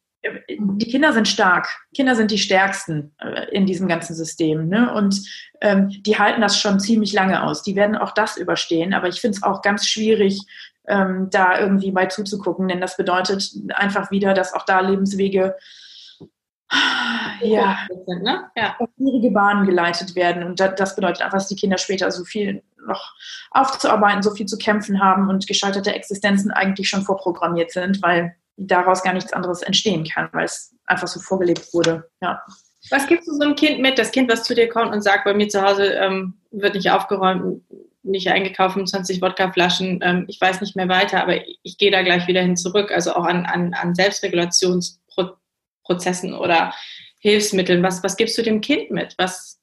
[0.59, 1.67] die Kinder sind stark.
[1.95, 4.67] Kinder sind die stärksten äh, in diesem ganzen System.
[4.67, 4.93] Ne?
[4.93, 5.21] Und
[5.61, 7.63] ähm, die halten das schon ziemlich lange aus.
[7.63, 8.93] Die werden auch das überstehen.
[8.93, 10.41] Aber ich finde es auch ganz schwierig,
[10.87, 15.55] ähm, da irgendwie bei zuzugucken, denn das bedeutet einfach wieder, dass auch da Lebenswege
[17.41, 18.49] ja, sind, ne?
[18.55, 18.75] ja.
[18.79, 20.43] auf schwierige Bahnen geleitet werden.
[20.43, 23.13] Und das bedeutet einfach, dass die Kinder später so viel noch
[23.51, 29.03] aufzuarbeiten, so viel zu kämpfen haben und gescheiterte Existenzen eigentlich schon vorprogrammiert sind, weil daraus
[29.03, 32.09] gar nichts anderes entstehen kann, weil es einfach so vorgelebt wurde.
[32.21, 32.41] Ja.
[32.89, 35.25] Was gibst du so einem Kind mit, das Kind, was zu dir kommt und sagt,
[35.25, 37.63] bei mir zu Hause ähm, wird nicht aufgeräumt,
[38.03, 42.01] nicht eingekauft, 25 Wodkaflaschen, ähm, ich weiß nicht mehr weiter, aber ich, ich gehe da
[42.01, 46.73] gleich wieder hin zurück, also auch an, an, an Selbstregulationsprozessen oder
[47.19, 47.83] Hilfsmitteln.
[47.83, 49.13] Was, was gibst du dem Kind mit?
[49.19, 49.60] Was,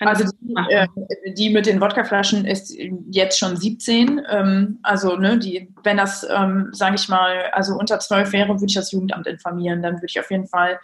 [0.00, 0.86] also die, äh,
[1.34, 2.74] die, mit den Wodkaflaschen ist
[3.10, 4.22] jetzt schon 17.
[4.28, 8.66] Ähm, also ne, die, wenn das, ähm, sage ich mal, also unter 12 wäre, würde
[8.66, 9.82] ich das Jugendamt informieren.
[9.82, 10.80] Dann würde ich auf jeden Fall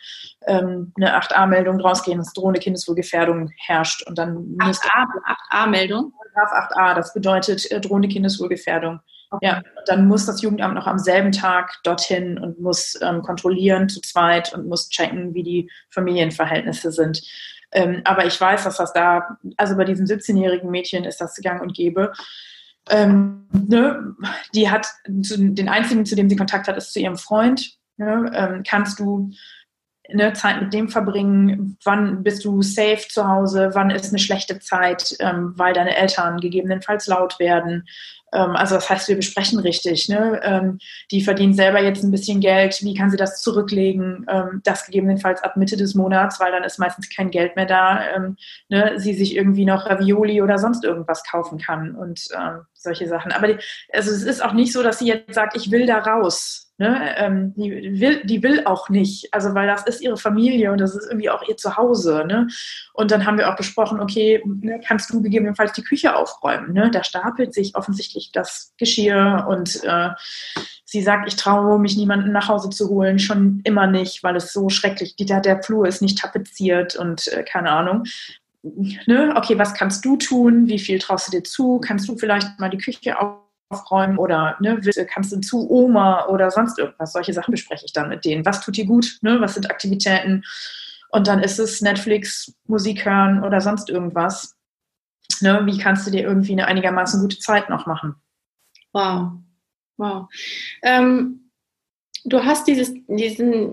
[0.47, 4.07] ähm, eine 8a-Meldung draus gehen, dass drohende Kindeswohlgefährdung herrscht.
[4.07, 6.13] Und dann 8a-Meldung?
[6.37, 9.01] 8a, das bedeutet äh, drohende Kindeswohlgefährdung.
[9.31, 9.47] Okay.
[9.47, 14.01] Ja, dann muss das Jugendamt noch am selben Tag dorthin und muss ähm, kontrollieren zu
[14.01, 17.23] zweit und muss checken, wie die Familienverhältnisse sind.
[17.73, 21.61] Ähm, aber ich weiß, dass das da, also bei diesem 17-jährigen Mädchen ist das gang
[21.61, 22.13] und gäbe.
[22.89, 24.15] Ähm, ne,
[24.55, 27.77] die hat den einzigen, zu dem sie Kontakt hat, ist zu ihrem Freund.
[27.97, 29.31] Ne, ähm, kannst du
[30.09, 31.79] ne, Zeit mit dem verbringen?
[31.85, 33.71] Wann bist du safe zu Hause?
[33.73, 37.87] Wann ist eine schlechte Zeit, ähm, weil deine Eltern gegebenenfalls laut werden?
[38.37, 40.09] Ähm, also das heißt, wir besprechen richtig.
[40.09, 40.41] Ne?
[40.45, 40.79] Ähm,
[41.11, 42.83] die verdient selber jetzt ein bisschen Geld.
[42.83, 44.27] Wie kann sie das zurücklegen?
[44.29, 48.01] Ähm, das gegebenenfalls ab Mitte des Monats, weil dann ist meistens kein Geld mehr da.
[48.69, 48.95] Ne?
[48.99, 52.29] Sie sich irgendwie noch Ravioli oder sonst irgendwas kaufen kann und
[52.75, 53.33] solche Sachen.
[53.33, 53.57] Aber die,
[53.93, 56.66] also es ist auch nicht so, dass sie jetzt sagt, ich will da raus.
[56.79, 60.79] Ne, ähm, die, will, die will auch nicht, also weil das ist ihre Familie und
[60.79, 62.25] das ist irgendwie auch ihr Zuhause.
[62.29, 62.49] Ne?
[62.93, 66.75] Und dann haben wir auch besprochen, okay, ne, kannst du gegebenenfalls die Küche aufräumen?
[66.75, 66.91] Ne?
[66.91, 70.11] Da stapelt sich offensichtlich das Geschirr und äh,
[70.85, 74.53] sie sagt, ich traue mich niemanden nach Hause zu holen, schon immer nicht, weil es
[74.53, 78.05] so schrecklich, der, der Flur ist nicht tapeziert und äh, keine Ahnung.
[79.07, 79.33] Ne?
[79.35, 80.67] Okay, was kannst du tun?
[80.67, 81.81] Wie viel traust du dir zu?
[81.81, 83.46] Kannst du vielleicht mal die Küche aufräumen?
[83.69, 87.13] Aufräumen oder ne, kannst du zu Oma oder sonst irgendwas.
[87.13, 88.47] Solche Sachen bespreche ich dann mit denen.
[88.47, 89.19] Was tut dir gut?
[89.23, 89.41] Ne?
[89.41, 90.45] Was sind Aktivitäten?
[91.11, 94.57] Und dann ist es Netflix, Musik hören oder sonst irgendwas.
[95.41, 95.63] Ne?
[95.65, 98.15] Wie kannst du dir irgendwie eine einigermaßen gute Zeit noch machen?
[98.93, 99.33] Wow.
[99.97, 100.29] Wow.
[100.83, 101.51] Ähm,
[102.25, 103.73] du hast dieses, diesen,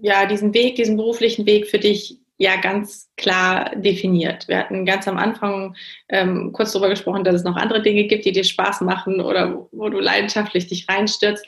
[0.00, 4.48] ja, diesen Weg, diesen beruflichen Weg für dich ja ganz klar definiert.
[4.48, 5.76] Wir hatten ganz am Anfang
[6.08, 9.68] ähm, kurz darüber gesprochen, dass es noch andere Dinge gibt, die dir Spaß machen oder
[9.72, 11.44] wo du leidenschaftlich dich reinstürzt.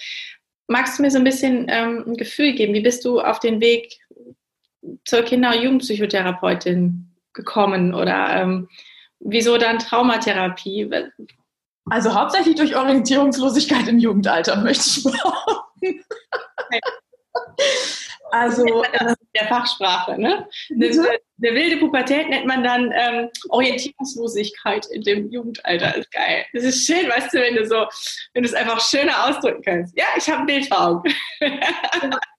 [0.67, 2.75] Magst du mir so ein bisschen ähm, ein Gefühl geben?
[2.75, 3.99] Wie bist du auf den Weg
[5.05, 8.69] zur Kinder- und Jugendpsychotherapeutin gekommen oder ähm,
[9.21, 10.91] wieso dann Traumatherapie?
[11.89, 16.05] Also hauptsächlich durch Orientierungslosigkeit im Jugendalter, möchte ich behaupten.
[18.33, 20.47] Also das ist der Fachsprache, ne?
[20.71, 25.97] Eine, eine, wilde Pubertät nennt man dann ähm, Orientierungslosigkeit in dem Jugendalter.
[25.97, 26.45] Ist geil.
[26.53, 27.87] Das ist schön, weißt du, wenn du so,
[28.35, 29.97] wenn du es einfach schöner ausdrücken kannst.
[29.97, 31.15] Ja, ich habe ein Bild vor Augen.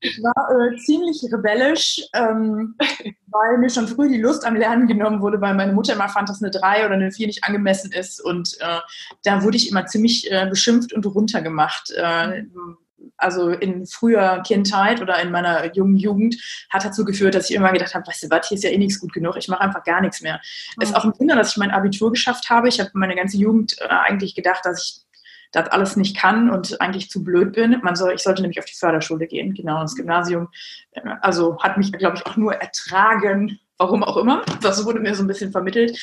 [0.02, 2.76] ich war äh, ziemlich rebellisch, ähm,
[3.28, 6.30] weil mir schon früh die Lust am Lernen genommen wurde, weil meine Mutter immer fand,
[6.30, 8.22] dass eine 3 oder eine 4 nicht angemessen ist.
[8.22, 8.80] Und äh,
[9.24, 11.92] da wurde ich immer ziemlich äh, beschimpft und runtergemacht.
[11.92, 12.44] Äh,
[13.18, 16.36] also in früher Kindheit oder in meiner jungen Jugend,
[16.70, 18.78] hat dazu geführt, dass ich immer gedacht habe, weißt du was, hier ist ja eh
[18.78, 20.40] nichts gut genug, ich mache einfach gar nichts mehr.
[20.80, 22.68] Es ist auch ein Wunder, dass ich mein Abitur geschafft habe.
[22.68, 25.12] Ich habe meine ganze Jugend äh, eigentlich gedacht, dass ich
[25.52, 27.78] das alles nicht kann und eigentlich zu blöd bin.
[27.84, 30.50] Man soll, ich sollte nämlich auf die Förderschule gehen, genau, ins Gymnasium.
[30.92, 34.44] Äh, also hat mich, glaube ich, auch nur ertragen, warum auch immer.
[34.62, 35.98] Das wurde mir so ein bisschen vermittelt.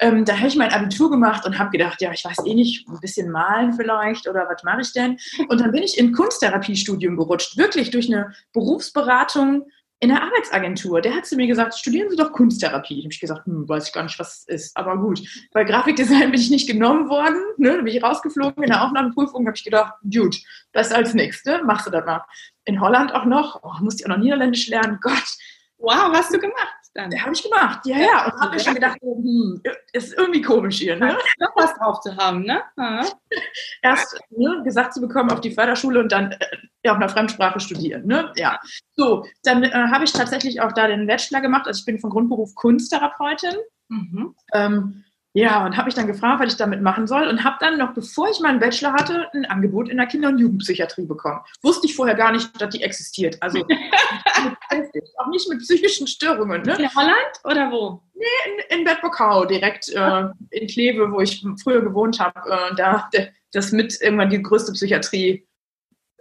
[0.00, 2.88] Ähm, da habe ich mein Abitur gemacht und habe gedacht, ja, ich weiß eh nicht,
[2.88, 5.18] ein bisschen malen vielleicht oder was mache ich denn?
[5.48, 9.66] Und dann bin ich in Kunsttherapiestudium gerutscht, wirklich durch eine Berufsberatung
[10.00, 11.00] in der Arbeitsagentur.
[11.00, 12.94] Der hat zu mir gesagt, studieren Sie doch Kunsttherapie.
[12.94, 15.20] Da habe ich gesagt, hm, weiß ich gar nicht, was es ist, aber gut.
[15.52, 17.76] Bei Grafikdesign bin ich nicht genommen worden, ne?
[17.76, 20.36] da bin ich rausgeflogen in der Aufnahmeprüfung, habe ich gedacht, gut,
[20.72, 22.24] das als nächste, machst du das mal.
[22.64, 25.36] In Holland auch noch, oh, musste ich auch noch Niederländisch lernen, Gott.
[25.78, 26.77] Wow, was hast du gemacht?
[26.98, 27.22] Dann?
[27.22, 28.26] Habe ich gemacht, ja, ja.
[28.26, 31.16] Und habe mir schon gedacht, hm, ist irgendwie komisch hier, ne?
[31.38, 32.62] Noch was drauf zu haben, ne?
[32.76, 33.06] Ja.
[33.82, 38.06] Erst ne, gesagt zu bekommen auf die Förderschule und dann äh, auf einer Fremdsprache studieren,
[38.06, 38.32] ne?
[38.36, 38.58] Ja.
[38.96, 41.66] So, dann äh, habe ich tatsächlich auch da den Bachelor gemacht.
[41.66, 43.54] Also ich bin von Grundberuf Kunsttherapeutin.
[43.88, 44.34] Mhm.
[44.52, 47.78] Ähm, ja, und habe mich dann gefragt, was ich damit machen soll und habe dann
[47.78, 51.40] noch, bevor ich meinen Bachelor hatte, ein Angebot in der Kinder- und Jugendpsychiatrie bekommen.
[51.62, 53.36] Wusste ich vorher gar nicht, dass die existiert.
[53.40, 53.60] Also
[55.18, 56.62] auch nicht mit psychischen Störungen.
[56.62, 56.76] Ne?
[56.76, 58.02] In Holland oder wo?
[58.14, 58.24] Nee,
[58.70, 62.50] in, in Bedbokau, direkt äh, in Kleve, wo ich früher gewohnt habe.
[62.50, 63.10] Äh, da,
[63.52, 65.46] das mit irgendwann die größte Psychiatrie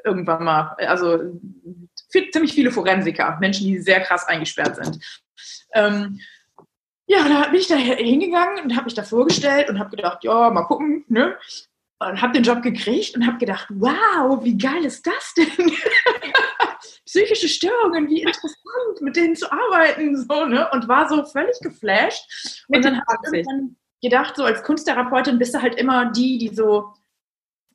[0.03, 0.75] irgendwann mal.
[0.79, 1.39] Also
[2.11, 4.99] viel, ziemlich viele Forensiker, Menschen, die sehr krass eingesperrt sind.
[5.73, 6.19] Ähm,
[7.07, 10.49] ja, da bin ich da hingegangen und habe mich da vorgestellt und habe gedacht, ja,
[10.49, 11.37] mal gucken, ne?
[11.99, 15.47] Und habe den Job gekriegt und habe gedacht, wow, wie geil ist das denn?
[17.05, 20.69] Psychische Störungen, wie interessant, mit denen zu arbeiten, so, ne?
[20.71, 22.65] Und war so völlig geflasht.
[22.67, 26.53] Und dann habe ich irgendwann gedacht, so als Kunsttherapeutin bist du halt immer die, die
[26.53, 26.93] so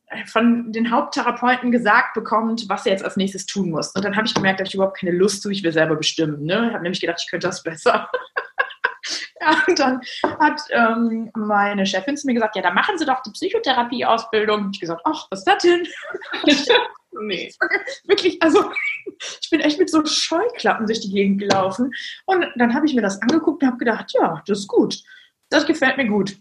[0.07, 3.93] äh, von den Haupttherapeuten gesagt bekommt, was er jetzt als nächstes tun muss.
[3.97, 6.45] Und dann habe ich gemerkt, dass ich überhaupt keine Lust zu, ich will selber bestimmen.
[6.45, 6.67] Ne?
[6.69, 8.11] Ich habe nämlich gedacht, ich könnte das besser.
[9.41, 10.01] Ja, und dann
[10.39, 14.67] hat ähm, meine Chefin zu mir gesagt, ja, da machen Sie doch die Psychotherapieausbildung.
[14.67, 15.87] Und ich gesagt, ach, was ist das denn?
[17.21, 17.53] nee.
[18.05, 18.71] Wirklich, also
[19.41, 21.93] ich bin echt mit so Scheuklappen durch die Gegend gelaufen.
[22.27, 24.99] Und dann habe ich mir das angeguckt und habe gedacht, ja, das ist gut.
[25.51, 26.37] Das gefällt mir gut.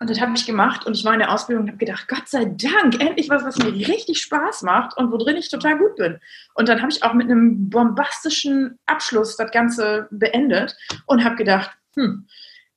[0.00, 2.28] Und das habe ich gemacht und ich war in der Ausbildung und habe gedacht, Gott
[2.28, 6.20] sei Dank, endlich was, was mir richtig Spaß macht und worin ich total gut bin.
[6.54, 11.70] Und dann habe ich auch mit einem bombastischen Abschluss das Ganze beendet und habe gedacht,
[11.94, 12.28] hm,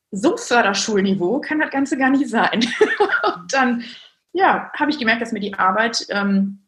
[0.10, 2.65] so Förderschulniveau kann das Ganze gar nicht sein.
[3.36, 3.84] und dann,
[4.34, 6.62] ja, habe ich gemerkt, dass mir die Arbeit ähm,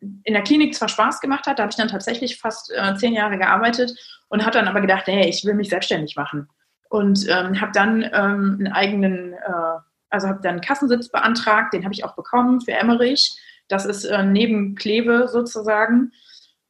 [0.00, 3.14] in der Klinik zwar Spaß gemacht hat, da habe ich dann tatsächlich fast äh, zehn
[3.14, 3.92] Jahre gearbeitet
[4.28, 6.48] und habe dann aber gedacht, hey, ich will mich selbstständig machen.
[6.88, 9.78] Und ähm, habe dann ähm, einen eigenen, äh,
[10.10, 13.38] also habe dann einen Kassensitz beantragt, den habe ich auch bekommen für Emmerich.
[13.68, 16.12] Das ist äh, neben Kleve sozusagen,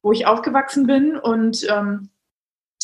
[0.02, 1.16] wo ich aufgewachsen bin.
[1.16, 2.10] Und ähm,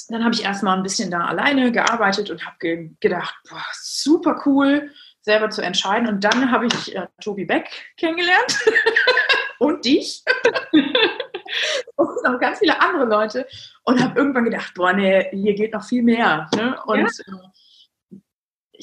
[0.08, 4.42] dann habe ich erstmal ein bisschen da alleine gearbeitet und habe ge gedacht, boah, super
[4.46, 4.90] cool,
[5.20, 6.08] selber zu entscheiden.
[6.08, 8.58] Und dann habe ich äh, Tobi Beck kennengelernt
[9.58, 10.22] und dich
[11.96, 13.46] und noch ganz viele andere Leute
[13.84, 16.48] und habe irgendwann gedacht, boah, nee, hier geht noch viel mehr.
[16.54, 16.76] Ne?
[16.84, 17.34] Und ja.
[17.34, 17.38] äh,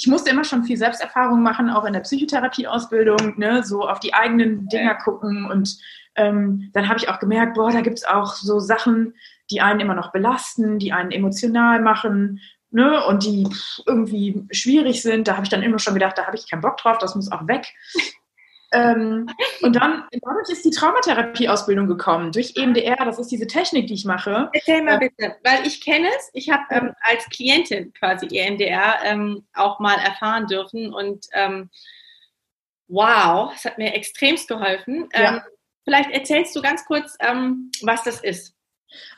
[0.02, 3.64] ich musste immer schon viel Selbsterfahrung machen, auch in der Psychotherapieausbildung, ne?
[3.64, 5.46] so auf die eigenen Dinger gucken.
[5.46, 5.78] Und
[6.16, 9.14] ähm, dann habe ich auch gemerkt, boah, da gibt es auch so Sachen,
[9.52, 13.48] die einen immer noch belasten, die einen emotional machen ne, und die
[13.86, 15.28] irgendwie schwierig sind.
[15.28, 17.32] Da habe ich dann immer schon gedacht, da habe ich keinen Bock drauf, das muss
[17.32, 17.68] auch weg.
[18.72, 19.28] Ähm,
[19.62, 24.06] und dann dadurch ist die Traumatherapieausbildung gekommen, durch EMDR, das ist diese Technik, die ich
[24.06, 24.50] mache.
[24.54, 29.46] Erzähl mal bitte, weil ich kenne es, ich habe ähm, als Klientin quasi EMDR ähm,
[29.54, 31.70] auch mal erfahren dürfen und ähm,
[32.88, 35.10] wow, es hat mir extremst geholfen.
[35.14, 35.36] Ja.
[35.36, 35.42] Ähm,
[35.84, 38.56] vielleicht erzählst du ganz kurz, ähm, was das ist.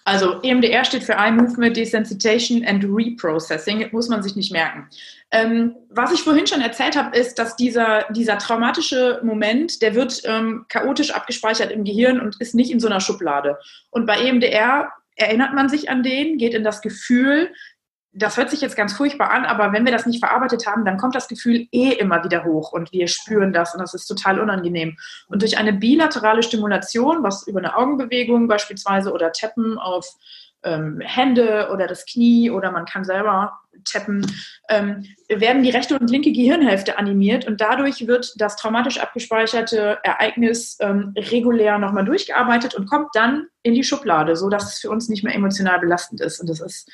[0.06, 4.90] Also EMDR steht für Eye Movement Desensitization and Reprocessing, muss man sich nicht merken.
[5.32, 10.22] Ähm, was ich vorhin schon erzählt habe, ist, dass dieser, dieser traumatische Moment, der wird
[10.26, 13.58] ähm, chaotisch abgespeichert im Gehirn und ist nicht in so einer Schublade.
[13.90, 17.54] Und bei EMDR erinnert man sich an den, geht in das Gefühl,
[18.14, 20.98] das hört sich jetzt ganz furchtbar an, aber wenn wir das nicht verarbeitet haben, dann
[20.98, 24.40] kommt das Gefühl eh immer wieder hoch und wir spüren das und das ist total
[24.40, 24.98] unangenehm.
[25.28, 30.08] Und durch eine bilaterale Stimulation, was über eine Augenbewegung beispielsweise oder Tappen auf
[30.64, 34.26] ähm, Hände oder das Knie oder man kann selber tappen,
[34.70, 40.78] ähm, werden die rechte und linke Gehirnhälfte animiert und dadurch wird das traumatisch abgespeicherte Ereignis
[40.80, 45.24] ähm, regulär nochmal durchgearbeitet und kommt dann in die Schublade, sodass es für uns nicht
[45.24, 46.40] mehr emotional belastend ist.
[46.40, 46.90] Und das ist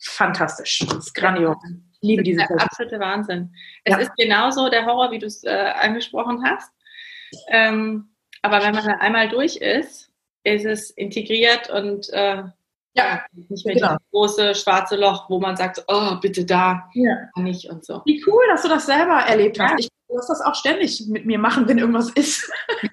[0.00, 0.84] fantastisch.
[0.86, 1.56] Das ist grandios.
[2.00, 3.52] Ich liebe diese Der absolute Wahnsinn.
[3.84, 4.00] Es ja.
[4.00, 6.70] ist genauso der Horror, wie du es äh, angesprochen hast.
[7.48, 8.10] Ähm,
[8.42, 10.10] aber wenn man dann einmal durch ist,
[10.44, 12.44] ist es integriert und äh,
[12.94, 13.88] ja, nicht mehr genau.
[13.88, 17.16] dieses große schwarze Loch, wo man sagt, oh, bitte da, ja.
[17.36, 18.02] nicht und so.
[18.06, 19.70] Wie cool, dass du das selber erlebt hast.
[19.72, 19.76] Ja.
[19.78, 22.50] Ich muss das auch ständig mit mir machen, wenn irgendwas ist.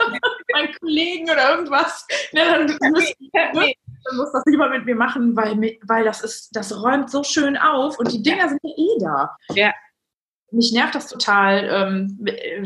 [0.54, 2.06] Mein Kollegen oder irgendwas.
[2.34, 3.16] Ne, dann, müssen,
[3.54, 3.74] ne?
[4.06, 7.58] Dann muss das lieber mit mir machen, weil, weil das ist, das räumt so schön
[7.58, 9.38] auf und die Dinger sind ja eh da.
[9.54, 9.74] Ja.
[10.52, 12.20] Mich nervt das total, ähm,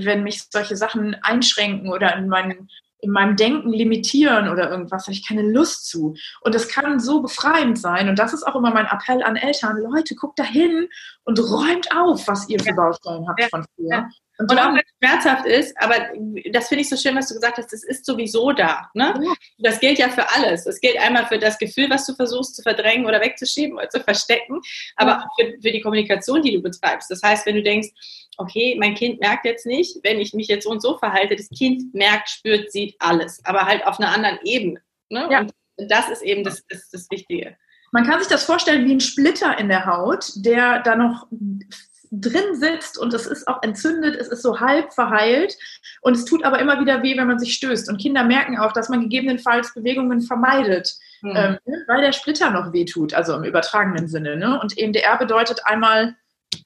[0.04, 2.70] wenn mich solche Sachen einschränken oder in meinen
[3.02, 6.16] in meinem Denken limitieren oder irgendwas, habe ich keine Lust zu.
[6.42, 8.10] Und das kann so befreiend sein.
[8.10, 9.78] Und das ist auch immer mein Appell an Eltern.
[9.78, 10.90] Leute, guckt da hin
[11.24, 13.48] und räumt auf, was ihr für Baustellen habt ja.
[13.48, 14.10] von früher.
[14.40, 15.96] Und, und auch wenn es schmerzhaft ist, aber
[16.52, 18.90] das finde ich so schön, was du gesagt hast, es ist sowieso da.
[18.94, 19.14] Ne?
[19.22, 19.34] Ja.
[19.58, 20.66] Das gilt ja für alles.
[20.66, 24.00] Es gilt einmal für das Gefühl, was du versuchst zu verdrängen oder wegzuschieben oder zu
[24.00, 24.62] verstecken,
[24.96, 25.18] aber ja.
[25.20, 27.12] auch für, für die Kommunikation, die du betreibst.
[27.12, 27.90] Das heißt, wenn du denkst,
[28.38, 31.50] okay, mein Kind merkt jetzt nicht, wenn ich mich jetzt so und so verhalte, das
[31.50, 34.82] Kind merkt, spürt, sieht alles, aber halt auf einer anderen Ebene.
[35.10, 35.28] Ne?
[35.30, 35.40] Ja.
[35.42, 35.52] Und
[35.92, 37.58] das ist eben das, das, das Wichtige.
[37.92, 41.28] Man kann sich das vorstellen wie ein Splitter in der Haut, der da noch
[42.12, 45.56] drin sitzt und es ist auch entzündet, es ist so halb verheilt
[46.02, 47.90] und es tut aber immer wieder weh, wenn man sich stößt.
[47.90, 51.36] Und Kinder merken auch, dass man gegebenenfalls Bewegungen vermeidet, mhm.
[51.36, 54.38] ähm, ne, weil der Splitter noch weh tut, also im übertragenen Sinne.
[54.38, 54.60] Ne?
[54.60, 56.16] Und EMDR bedeutet einmal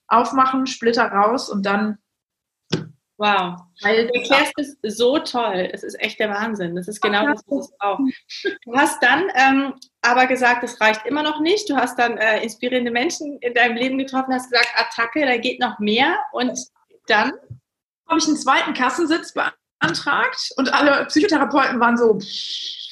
[0.07, 1.97] aufmachen, Splitter raus und dann
[3.17, 3.61] Wow.
[3.81, 5.69] Weil du erklärst es so toll.
[5.71, 6.75] Es ist echt der Wahnsinn.
[6.75, 8.01] Das ist genau das, was es braucht.
[8.65, 9.73] Du hast dann ähm,
[10.03, 11.69] aber gesagt, es reicht immer noch nicht.
[11.69, 15.59] Du hast dann äh, inspirierende Menschen in deinem Leben getroffen, hast gesagt, Attacke, da geht
[15.59, 16.17] noch mehr.
[16.31, 16.59] Und
[17.07, 17.31] dann
[18.07, 22.19] habe ich einen zweiten Kassensitz beantragt und alle Psychotherapeuten waren so,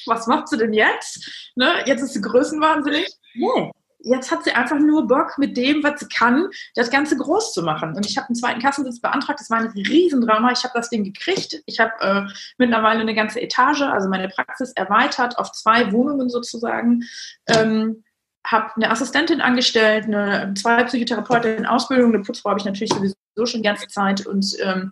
[0.06, 1.52] was macht sie denn jetzt?
[1.54, 1.82] Ne?
[1.86, 3.08] Jetzt ist sie größenwahnsinnig.
[3.34, 3.70] Nee
[4.04, 7.62] jetzt hat sie einfach nur Bock, mit dem, was sie kann, das Ganze groß zu
[7.62, 7.94] machen.
[7.94, 9.40] Und ich habe einen zweiten Kassensitz beantragt.
[9.40, 10.52] Das war ein Riesendrama.
[10.52, 11.62] Ich habe das Ding gekriegt.
[11.66, 12.22] Ich habe äh,
[12.58, 17.04] mittlerweile eine ganze Etage, also meine Praxis erweitert auf zwei Wohnungen sozusagen.
[17.48, 18.02] Ähm,
[18.46, 23.14] habe eine Assistentin angestellt, eine, zwei Psychotherapeuten in Ausbildung, eine Putzfrau habe ich natürlich sowieso
[23.44, 24.90] schon die ganze Zeit und ähm,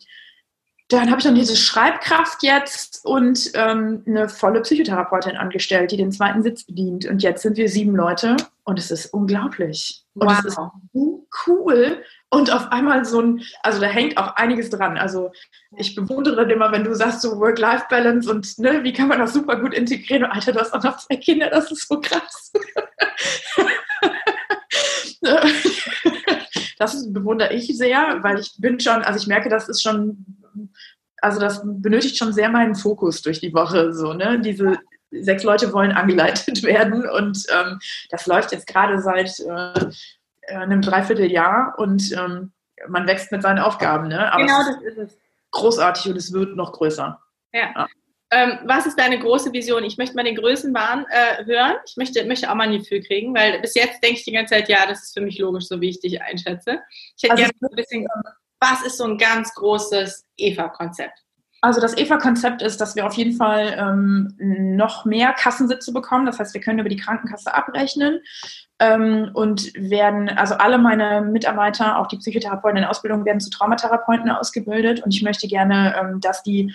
[0.92, 6.10] dann habe ich dann diese Schreibkraft jetzt und ähm, eine volle Psychotherapeutin angestellt, die den
[6.10, 7.06] zweiten Sitz bedient.
[7.06, 10.04] Und jetzt sind wir sieben Leute und es ist unglaublich.
[10.14, 10.38] Und wow.
[10.40, 10.58] es ist
[10.92, 12.02] so cool.
[12.28, 14.98] Und auf einmal so ein, also da hängt auch einiges dran.
[14.98, 15.30] Also
[15.76, 19.60] ich bewundere immer, wenn du sagst, so Work-Life-Balance und ne, wie kann man das super
[19.60, 20.24] gut integrieren.
[20.24, 22.52] Und Alter, du hast auch noch zwei Kinder, das ist so krass.
[26.78, 30.39] das bewundere ich sehr, weil ich bin schon, also ich merke, das ist schon
[31.22, 33.92] also das benötigt schon sehr meinen Fokus durch die Woche.
[33.92, 34.40] So, ne?
[34.40, 34.78] Diese
[35.10, 37.78] sechs Leute wollen angeleitet werden und ähm,
[38.10, 42.52] das läuft jetzt gerade seit äh, einem Dreivierteljahr und ähm,
[42.88, 44.08] man wächst mit seinen Aufgaben.
[44.08, 44.32] Ne?
[44.32, 45.18] Aber genau, das ist es.
[45.52, 47.20] Großartig und es wird noch größer.
[47.52, 47.72] Ja.
[47.74, 47.88] ja.
[48.32, 49.82] Ähm, was ist deine große Vision?
[49.82, 51.74] Ich möchte mal den Größenwahn äh, hören.
[51.84, 54.54] Ich möchte, möchte auch mal ein Gefühl kriegen, weil bis jetzt denke ich die ganze
[54.54, 56.80] Zeit, ja, das ist für mich logisch, so wie ich dich einschätze.
[57.16, 58.06] Ich hätte also gerne ein bisschen
[58.60, 61.24] was ist so ein ganz großes EVA-Konzept?
[61.62, 66.24] Also das EVA-Konzept ist, dass wir auf jeden Fall ähm, noch mehr Kassensitze bekommen.
[66.24, 68.20] Das heißt, wir können über die Krankenkasse abrechnen
[68.78, 74.30] ähm, und werden, also alle meine Mitarbeiter, auch die Psychotherapeuten in Ausbildung, werden zu Traumatherapeuten
[74.30, 75.02] ausgebildet.
[75.02, 76.74] Und ich möchte gerne, ähm, dass die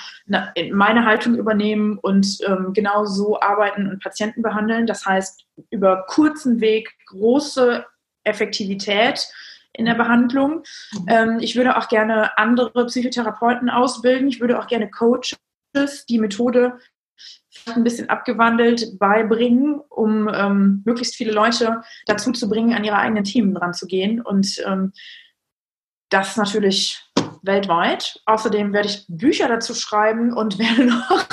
[0.71, 4.85] meine Haltung übernehmen und ähm, genau so arbeiten und Patienten behandeln.
[4.85, 7.83] Das heißt, über kurzen Weg große
[8.23, 9.27] Effektivität
[9.77, 10.63] in der Behandlung.
[10.93, 11.05] Mhm.
[11.07, 14.27] Ähm, ich würde auch gerne andere Psychotherapeuten ausbilden.
[14.27, 15.37] Ich würde auch gerne Coaches
[16.09, 16.79] die Methode
[17.67, 23.23] ein bisschen abgewandelt beibringen, um ähm, möglichst viele Leute dazu zu bringen, an ihre eigenen
[23.23, 24.21] Themen dran zu gehen.
[24.21, 24.91] Und ähm,
[26.09, 27.03] das natürlich
[27.41, 28.21] weltweit.
[28.25, 31.27] Außerdem werde ich Bücher dazu schreiben und werde noch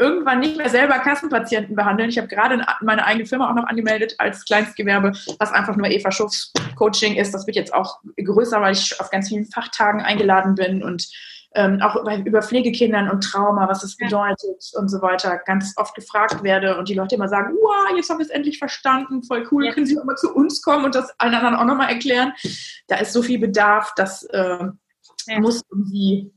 [0.00, 2.08] irgendwann nicht mehr selber Kassenpatienten behandeln.
[2.08, 6.10] Ich habe gerade meine eigene Firma auch noch angemeldet als Kleinstgewerbe, was einfach nur Eva
[6.10, 7.32] Schuffs Coaching ist.
[7.34, 11.06] Das wird jetzt auch größer, weil ich auf ganz vielen Fachtagen eingeladen bin und
[11.54, 14.80] ähm, auch über, über, Pflegekindern und Trauma, was es bedeutet ja.
[14.80, 18.18] und so weiter, ganz oft gefragt werde und die Leute immer sagen, wow, jetzt haben
[18.18, 19.72] wir es endlich verstanden, voll cool, ja.
[19.72, 22.32] können Sie auch mal zu uns kommen und das allen anderen auch nochmal erklären.
[22.86, 24.64] Da ist so viel Bedarf, das äh,
[25.26, 25.40] ja.
[25.40, 26.32] muss irgendwie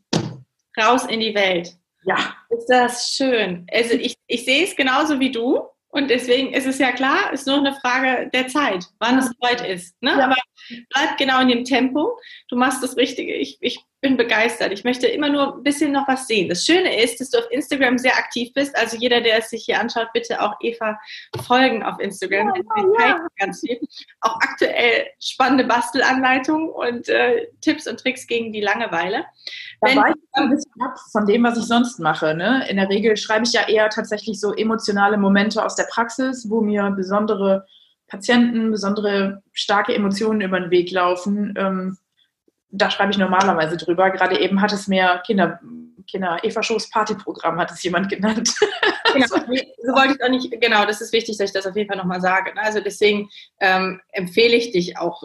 [0.82, 1.78] raus in die Welt.
[2.06, 2.36] Ja.
[2.50, 3.68] Ist das schön.
[3.72, 5.62] Also ich, ich sehe es genauso wie du.
[5.90, 9.62] Und deswegen ist es ja klar, ist nur eine Frage der Zeit, wann es soweit
[9.62, 9.96] ist.
[10.02, 10.10] Ne?
[10.10, 10.26] Ja.
[10.26, 10.36] Aber
[10.90, 12.18] bleib genau in dem Tempo.
[12.50, 13.36] Du machst das Richtige.
[13.36, 14.72] Ich, ich bin begeistert.
[14.72, 16.50] Ich möchte immer nur ein bisschen noch was sehen.
[16.50, 18.78] Das Schöne ist, dass du auf Instagram sehr aktiv bist.
[18.78, 21.00] Also jeder, der es sich hier anschaut, bitte auch Eva
[21.44, 22.54] folgen auf Instagram.
[23.00, 23.28] Ja, ja.
[23.40, 23.80] ganz viel.
[24.22, 29.26] Auch aktuell spannende Bastelanleitungen und äh, Tipps und Tricks gegen die Langeweile.
[29.82, 32.36] Da Wenn, weiche ich ein bisschen ab von dem, was ich sonst mache.
[32.36, 32.68] Ne?
[32.70, 36.62] In der Regel schreibe ich ja eher tatsächlich so emotionale Momente aus der Praxis, wo
[36.62, 37.66] mir besondere
[38.08, 41.54] Patienten, besondere starke Emotionen über den Weg laufen.
[41.58, 41.98] Ähm,
[42.74, 44.10] da schreibe ich normalerweise drüber.
[44.10, 45.60] Gerade eben hat es mehr Kinder,
[46.08, 48.54] Kinder, Eva Schoß Partyprogramm hat es jemand genannt.
[49.14, 49.36] Genau, so
[49.94, 52.20] wollte ich auch nicht, genau, das ist wichtig, dass ich das auf jeden Fall nochmal
[52.20, 52.52] sage.
[52.56, 52.62] Ne?
[52.64, 55.22] Also deswegen ähm, empfehle ich dich auch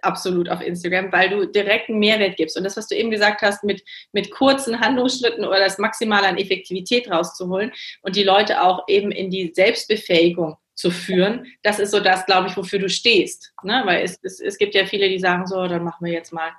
[0.00, 2.56] absolut auf Instagram, weil du direkt einen Mehrwert gibst.
[2.56, 3.82] Und das, was du eben gesagt hast, mit,
[4.12, 7.72] mit kurzen Handlungsschritten oder das Maximale an Effektivität rauszuholen
[8.02, 11.46] und die Leute auch eben in die Selbstbefähigung zu führen.
[11.62, 13.52] Das ist so das, glaube ich, wofür du stehst.
[13.62, 13.82] Ne?
[13.84, 16.50] Weil es, es, es gibt ja viele, die sagen so, dann machen wir jetzt mal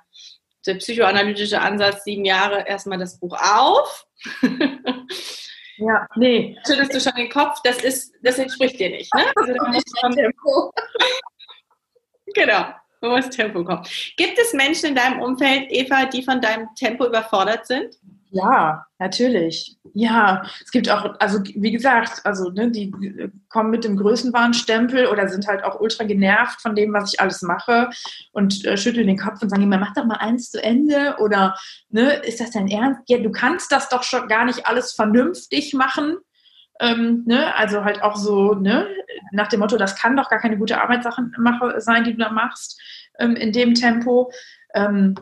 [0.66, 4.06] der psychoanalytische Ansatz, sieben Jahre erstmal das Buch auf.
[5.78, 6.56] Ja, nee.
[6.66, 9.12] Schüttelst du schon den Kopf, das ist, das entspricht dir nicht.
[9.14, 9.24] Ne?
[9.36, 10.72] Also da muss man, Tempo.
[12.34, 12.66] genau,
[13.00, 13.84] man muss Tempo kommen.
[14.16, 17.96] Gibt es Menschen in deinem Umfeld, Eva, die von deinem Tempo überfordert sind?
[18.34, 19.78] Ja, natürlich.
[19.92, 22.92] Ja, es gibt auch, also wie gesagt, also ne, die
[23.48, 27.42] kommen mit dem Größenwahnstempel oder sind halt auch ultra genervt von dem, was ich alles
[27.42, 27.90] mache
[28.32, 31.54] und äh, schütteln den Kopf und sagen immer, mach doch mal eins zu Ende oder
[31.90, 33.02] ne, ist das dein Ernst?
[33.06, 36.16] Ja, du kannst das doch schon gar nicht alles vernünftig machen.
[36.80, 38.88] Ähm, ne, also halt auch so, ne,
[39.30, 41.22] nach dem Motto, das kann doch gar keine gute Arbeitssache
[41.76, 42.80] sein, die du da machst,
[43.20, 44.32] ähm, in dem Tempo.
[44.74, 45.14] Ähm,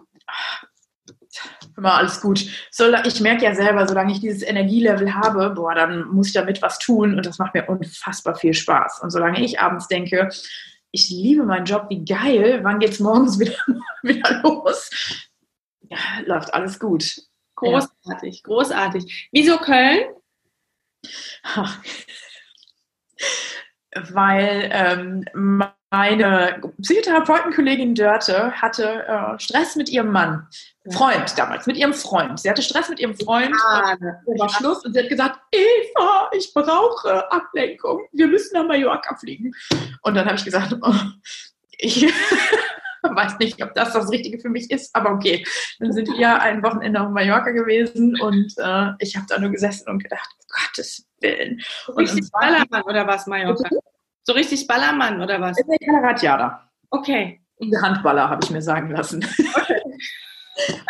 [1.77, 2.41] immer alles gut.
[2.41, 6.79] ich merke ja selber, solange ich dieses Energielevel habe, boah, dann muss ich damit was
[6.79, 9.01] tun und das macht mir unfassbar viel Spaß.
[9.03, 10.29] Und solange ich abends denke,
[10.91, 13.57] ich liebe meinen Job, wie geil, wann geht's morgens wieder,
[14.03, 14.91] wieder los?
[15.89, 17.23] Ja, läuft alles gut.
[17.57, 18.43] Großartig, ja.
[18.45, 19.29] großartig.
[19.33, 20.05] Wieso Köln?
[23.95, 25.25] Weil ähm,
[25.91, 30.49] meine Psychotherapeutenkollegin Dörte hatte äh, Stress mit ihrem Mann.
[30.91, 32.41] Freund damals, mit ihrem Freund.
[32.41, 33.55] Sie hatte Stress mit ihrem Freund.
[33.69, 33.95] Ah,
[34.27, 38.07] und war Schluss und sie hat gesagt, Eva, ich brauche Ablenkung.
[38.13, 39.53] Wir müssen nach Mallorca fliegen.
[40.03, 40.95] Und dann habe ich gesagt, oh,
[41.79, 42.03] ich
[43.03, 45.45] weiß nicht, ob das das Richtige für mich ist, aber okay.
[45.79, 49.89] Dann sind wir ein Wochenende auf Mallorca gewesen und äh, ich habe da nur gesessen
[49.89, 51.63] und gedacht, Gottes Willen.
[51.87, 53.69] Und richtig Ballermann oder was, Mallorca?
[54.25, 55.57] So richtig Ballermann oder was?
[55.59, 56.69] Ich bin Radjada.
[56.91, 57.41] Okay.
[57.81, 59.25] Handballer, habe ich mir sagen lassen.
[59.55, 59.72] Okay.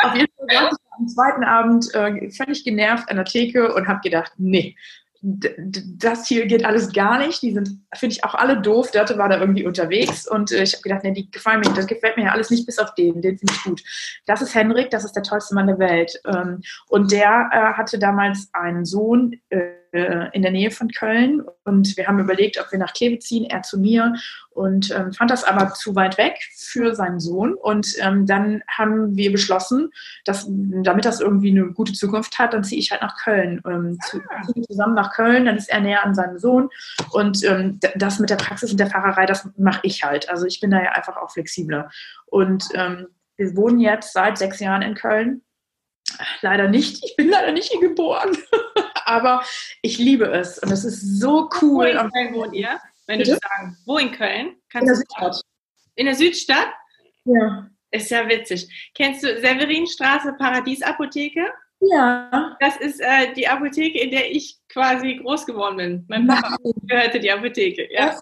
[0.03, 3.89] Auf jeden Fall saß ich am zweiten Abend äh, völlig genervt an der Theke und
[3.89, 4.77] habe gedacht, nee,
[5.25, 7.43] das hier geht alles gar nicht.
[7.43, 8.91] Die sind, finde ich, auch alle doof.
[8.91, 11.87] Dörte war da irgendwie unterwegs und äh, ich habe gedacht, nee, die gefallen mir, das
[11.87, 13.83] gefällt mir ja alles nicht bis auf den, den finde ich gut.
[14.27, 16.21] Das ist Henrik, das ist der tollste Mann der Welt.
[16.27, 21.43] Ähm, und der äh, hatte damals einen Sohn, äh, äh, in der Nähe von Köln.
[21.65, 24.15] Und wir haben überlegt, ob wir nach Kleve ziehen, er zu mir
[24.51, 27.55] und ähm, fand das aber zu weit weg für seinen Sohn.
[27.55, 29.91] Und ähm, dann haben wir beschlossen,
[30.25, 33.99] dass damit das irgendwie eine gute Zukunft hat, dann ziehe ich halt nach Köln, ähm,
[34.09, 34.21] zu,
[34.69, 36.69] zusammen nach Köln, dann ist er näher an seinem Sohn.
[37.13, 40.61] Und ähm, das mit der Praxis und der Fahrerei, das mache ich halt, also ich
[40.61, 41.91] bin da ja einfach auch flexibler.
[42.27, 45.43] Und ähm, wir wohnen jetzt seit sechs Jahren in Köln.
[46.43, 47.05] Leider nicht.
[47.05, 48.37] Ich bin leider nicht hier geboren.
[49.05, 49.43] Aber
[49.83, 50.59] ich liebe es.
[50.59, 51.87] Und es ist so cool.
[51.87, 52.81] Wo in Köln wohnt ihr?
[53.07, 53.33] Wenn Bitte?
[53.33, 54.57] du sagen, wo in Köln?
[54.71, 55.41] Kannst in der Südstadt.
[55.95, 56.69] In der Südstadt?
[57.25, 57.67] Ja.
[57.91, 58.91] Ist ja witzig.
[58.95, 61.53] Kennst du Severinstraße Paradiesapotheke?
[61.81, 62.57] Ja.
[62.61, 66.05] Das ist äh, die Apotheke, in der ich quasi groß geworden bin.
[66.09, 66.73] Mein Papa Nein.
[66.87, 67.89] gehörte die Apotheke.
[67.93, 68.19] Ja.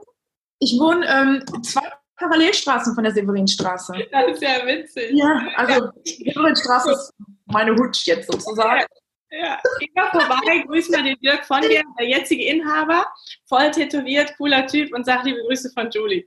[0.59, 3.93] Ich wohne ähm, zwei Parallelstraßen von der Severinstraße.
[4.11, 5.13] Das ist ja witzig.
[5.13, 7.13] Ja, also die Severinstraße ist
[7.47, 8.85] meine Hut jetzt sozusagen.
[9.31, 13.07] Ja, geh mal vorbei, grüß mal den Dirk von dir, der jetzige Inhaber,
[13.49, 16.27] voll tätowiert, cooler Typ und sag liebe Grüße von Julie.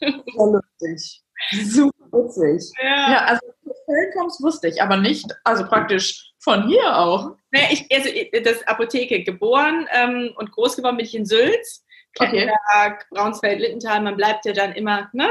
[0.00, 1.22] Sehr lustig.
[1.52, 2.70] Super witzig.
[2.82, 3.40] Ja, ja also
[3.86, 7.36] Köln kommst, wusste ich, aber nicht, also praktisch von hier auch.
[7.50, 8.10] Nee, ich, also
[8.44, 11.84] das Apotheke geboren ähm, und groß geworden bin ich in Sülz.
[12.14, 13.04] Kettenberg, okay.
[13.10, 15.30] Braunsfeld, Littenthal, man bleibt ja dann immer ne,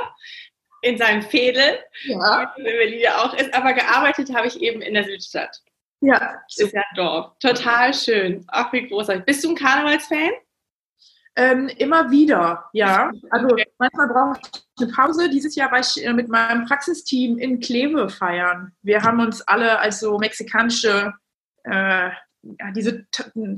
[0.81, 2.53] in seinem Fädel, ja.
[2.57, 5.61] wie Berlin ja auch ist, aber gearbeitet habe ich eben in der Südstadt.
[6.03, 6.41] Ja.
[6.57, 7.31] Ist ja ein Dorf.
[7.39, 8.43] Total schön.
[8.49, 9.23] Ach, wie großartig.
[9.23, 10.31] Bist du ein Karnevalsfan?
[11.35, 13.09] Ähm, immer wieder, ja.
[13.31, 15.29] Also manchmal brauche ich eine Pause.
[15.29, 18.73] Dieses Jahr war ich äh, mit meinem Praxisteam in Kleve feiern.
[18.81, 21.13] Wir haben uns alle als so mexikanische
[21.63, 22.09] äh,
[22.59, 23.05] ja, diese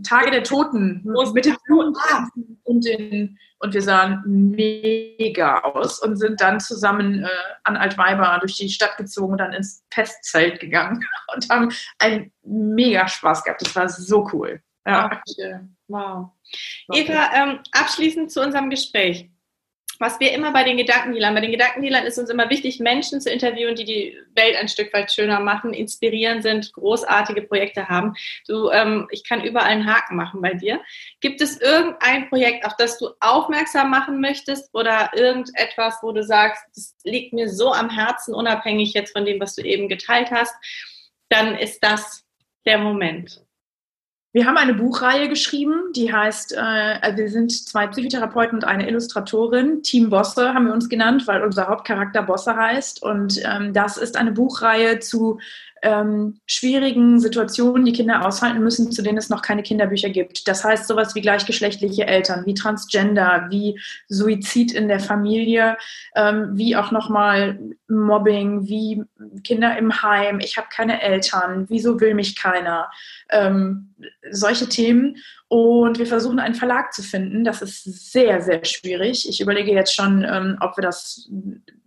[0.04, 1.96] Tage der Toten mit den Blumen
[2.64, 7.28] und, den, und wir sahen mega aus und sind dann zusammen äh,
[7.64, 11.04] an Altweiber durch die Stadt gezogen und dann ins Festzelt gegangen
[11.36, 13.62] und haben einen mega Spaß gehabt.
[13.62, 14.62] Das war so cool.
[14.86, 15.22] Ja.
[15.88, 16.30] Wow.
[16.94, 19.30] Eva, ähm, abschließend zu unserem Gespräch
[20.00, 23.32] was wir immer bei den Gedankendealern, bei den Gedankendealern ist uns immer wichtig, Menschen zu
[23.32, 28.14] interviewen, die die Welt ein Stück weit schöner machen, inspirieren sind, großartige Projekte haben.
[28.48, 30.82] Du, ähm, ich kann überall einen Haken machen bei dir.
[31.22, 36.64] Gibt es irgendein Projekt, auf das du aufmerksam machen möchtest oder irgendetwas, wo du sagst,
[36.76, 40.54] das liegt mir so am Herzen, unabhängig jetzt von dem, was du eben geteilt hast,
[41.30, 42.26] dann ist das
[42.66, 43.45] der Moment.
[44.36, 49.82] Wir haben eine Buchreihe geschrieben, die heißt, äh, wir sind zwei Psychotherapeuten und eine Illustratorin.
[49.82, 53.02] Team Bosse haben wir uns genannt, weil unser Hauptcharakter Bosse heißt.
[53.02, 55.40] Und ähm, das ist eine Buchreihe zu
[55.86, 60.48] ähm, schwierigen Situationen, die Kinder aushalten müssen, zu denen es noch keine Kinderbücher gibt.
[60.48, 65.78] Das heißt sowas wie gleichgeschlechtliche Eltern, wie Transgender, wie Suizid in der Familie,
[66.16, 69.04] ähm, wie auch nochmal Mobbing, wie
[69.44, 72.90] Kinder im Heim, ich habe keine Eltern, wieso will mich keiner,
[73.30, 73.94] ähm,
[74.32, 75.18] solche Themen.
[75.48, 77.44] Und wir versuchen einen Verlag zu finden.
[77.44, 79.30] Das ist sehr, sehr schwierig.
[79.30, 81.30] Ich überlege jetzt schon, ähm, ob wir das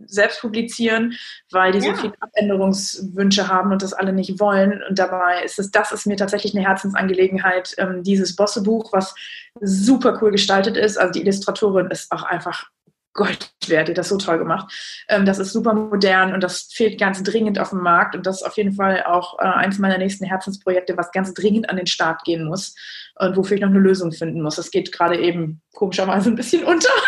[0.07, 1.15] selbst publizieren,
[1.51, 1.95] weil die ja.
[1.95, 4.81] so viele Abänderungswünsche haben und das alle nicht wollen.
[4.89, 9.15] Und dabei ist es, das ist mir tatsächlich eine Herzensangelegenheit, ähm, dieses Bosse-Buch, was
[9.61, 10.97] super cool gestaltet ist.
[10.97, 12.71] Also die Illustratorin ist auch einfach
[13.19, 14.73] Gold wert, hat das so toll gemacht.
[15.09, 18.37] Ähm, das ist super modern und das fehlt ganz dringend auf dem Markt und das
[18.37, 21.89] ist auf jeden Fall auch äh, eins meiner nächsten Herzensprojekte, was ganz dringend an den
[21.89, 22.77] Start gehen muss
[23.17, 24.55] und wofür ich noch eine Lösung finden muss.
[24.55, 26.89] Das geht gerade eben komischerweise ein bisschen unter.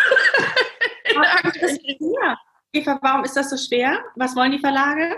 [2.73, 3.99] Eva, warum ist das so schwer?
[4.17, 5.17] Was wollen die Verlage?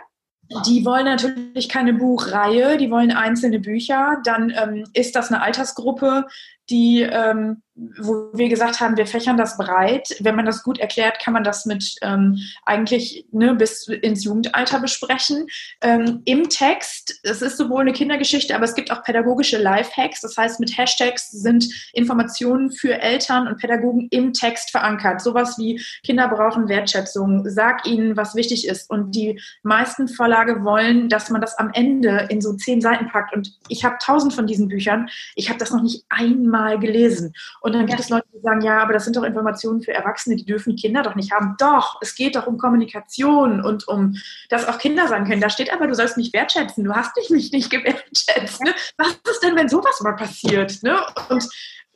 [0.66, 4.20] Die wollen natürlich keine Buchreihe, die wollen einzelne Bücher.
[4.24, 6.26] Dann ähm, ist das eine Altersgruppe,
[6.70, 10.08] die ähm, wo wir gesagt haben, wir fächern das breit.
[10.20, 14.78] Wenn man das gut erklärt, kann man das mit ähm, eigentlich ne, bis ins Jugendalter
[14.78, 15.46] besprechen.
[15.80, 20.20] Ähm, Im Text, es ist sowohl eine Kindergeschichte, aber es gibt auch pädagogische Lifehacks.
[20.20, 25.22] Das heißt, mit Hashtags sind Informationen für Eltern und Pädagogen im Text verankert.
[25.22, 28.90] Sowas wie Kinder brauchen Wertschätzung, sag ihnen, was wichtig ist.
[28.90, 33.34] Und die meisten Verlage wollen, dass man das am Ende in so zehn Seiten packt.
[33.34, 35.08] Und ich habe tausend von diesen Büchern.
[35.36, 37.32] Ich habe das noch nicht einmal gelesen.
[37.60, 40.36] Und dann gibt es Leute, die sagen, ja, aber das sind doch Informationen für Erwachsene,
[40.36, 41.56] die dürfen Kinder doch nicht haben.
[41.58, 44.16] Doch, es geht doch um Kommunikation und um,
[44.48, 47.52] dass auch Kinder sagen können, da steht aber, du sollst mich wertschätzen, du hast mich
[47.52, 48.62] nicht gewertschätzt.
[48.62, 48.74] Ne?
[48.96, 50.82] Was ist denn, wenn sowas mal passiert?
[50.82, 50.98] Ne?
[51.28, 51.48] Und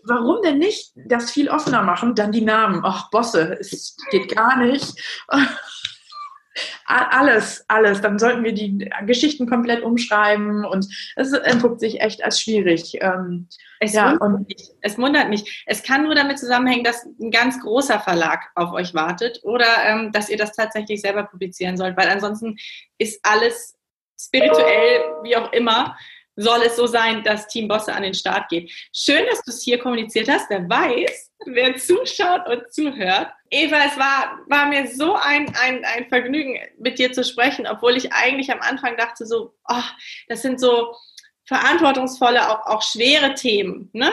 [0.05, 2.15] warum denn nicht das viel offener machen?
[2.15, 2.83] Dann die Namen.
[2.85, 4.95] Ach, Bosse, es geht gar nicht.
[6.87, 8.01] Alles, alles.
[8.01, 10.87] Dann sollten wir die Geschichten komplett umschreiben und
[11.17, 12.99] es entpuppt sich echt als schwierig.
[13.01, 13.49] Ähm,
[13.81, 14.71] es, ja, wundert mich.
[14.81, 15.65] es wundert mich.
[15.67, 20.13] Es kann nur damit zusammenhängen, dass ein ganz großer Verlag auf euch wartet oder ähm,
[20.13, 22.57] dass ihr das tatsächlich selber publizieren sollt, weil ansonsten
[22.99, 23.77] ist alles
[24.19, 25.97] spirituell, wie auch immer,
[26.37, 28.71] soll es so sein, dass Team Bosse an den Start geht.
[28.95, 30.49] Schön, dass du es hier kommuniziert hast.
[30.51, 33.29] Wer weiß, wer zuschaut und zuhört.
[33.51, 37.97] Eva, es war, war mir so ein, ein, ein Vergnügen, mit dir zu sprechen, obwohl
[37.97, 39.83] ich eigentlich am Anfang dachte so, oh,
[40.29, 40.95] das sind so
[41.47, 43.89] verantwortungsvolle, auch, auch schwere Themen.
[43.93, 44.13] Ne?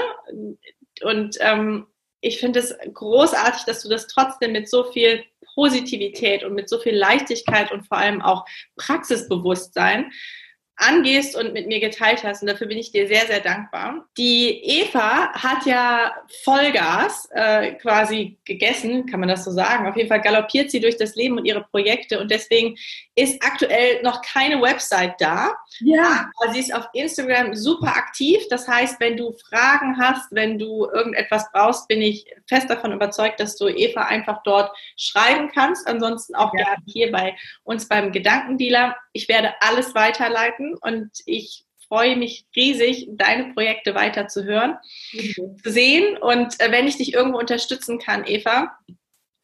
[1.02, 1.88] Und ähm,
[2.22, 5.24] ich finde es großartig, dass du das trotzdem mit so viel
[5.56, 8.46] Positivität und mit so viel Leichtigkeit und vor allem auch
[8.78, 10.12] Praxisbewusstsein
[10.76, 12.42] angehst und mit mir geteilt hast.
[12.42, 14.06] Und dafür bin ich dir sehr, sehr dankbar.
[14.18, 16.14] Die Eva hat ja
[16.44, 19.88] Vollgas äh, quasi gegessen, kann man das so sagen.
[19.88, 22.20] Auf jeden Fall galoppiert sie durch das Leben und ihre Projekte.
[22.20, 22.76] Und deswegen
[23.16, 25.54] ist aktuell noch keine Website da.
[25.80, 26.32] Ja.
[26.42, 28.42] Aber sie ist auf Instagram super aktiv.
[28.50, 33.40] Das heißt, wenn du Fragen hast, wenn du irgendetwas brauchst, bin ich fest davon überzeugt,
[33.40, 35.88] dass du Eva einfach dort schreiben kannst.
[35.88, 36.64] Ansonsten auch ja.
[36.64, 38.96] gerne hier bei uns beim Gedankendealer.
[39.12, 44.78] Ich werde alles weiterleiten und ich freue mich riesig, deine Projekte weiter zu hören,
[45.12, 45.58] mhm.
[45.64, 46.18] zu sehen.
[46.18, 48.76] Und äh, wenn ich dich irgendwo unterstützen kann, Eva,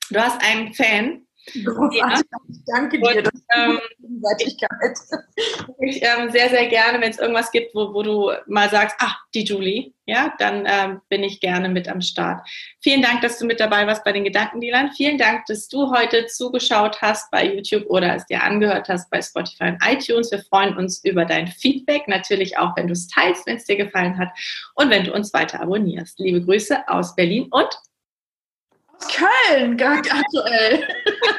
[0.10, 2.26] du hast einen Fan, Großartig.
[2.66, 3.18] Danke dir.
[3.18, 3.80] Und, ähm,
[4.40, 9.16] ich ähm, sehr, sehr gerne, wenn es irgendwas gibt, wo, wo du mal sagst, ah,
[9.34, 12.48] die Julie, ja, dann ähm, bin ich gerne mit am Start.
[12.82, 14.92] Vielen Dank, dass du mit dabei warst bei den Gedankendealern.
[14.92, 19.22] Vielen Dank, dass du heute zugeschaut hast bei YouTube oder es dir angehört hast bei
[19.22, 20.32] Spotify und iTunes.
[20.32, 23.78] Wir freuen uns über dein Feedback, natürlich auch, wenn du es teilst, wenn es dir
[23.78, 24.30] gefallen hat
[24.76, 26.20] und wenn du uns weiter abonnierst.
[26.20, 27.70] Liebe Grüße aus Berlin und
[29.00, 30.88] aus Köln, aktuell.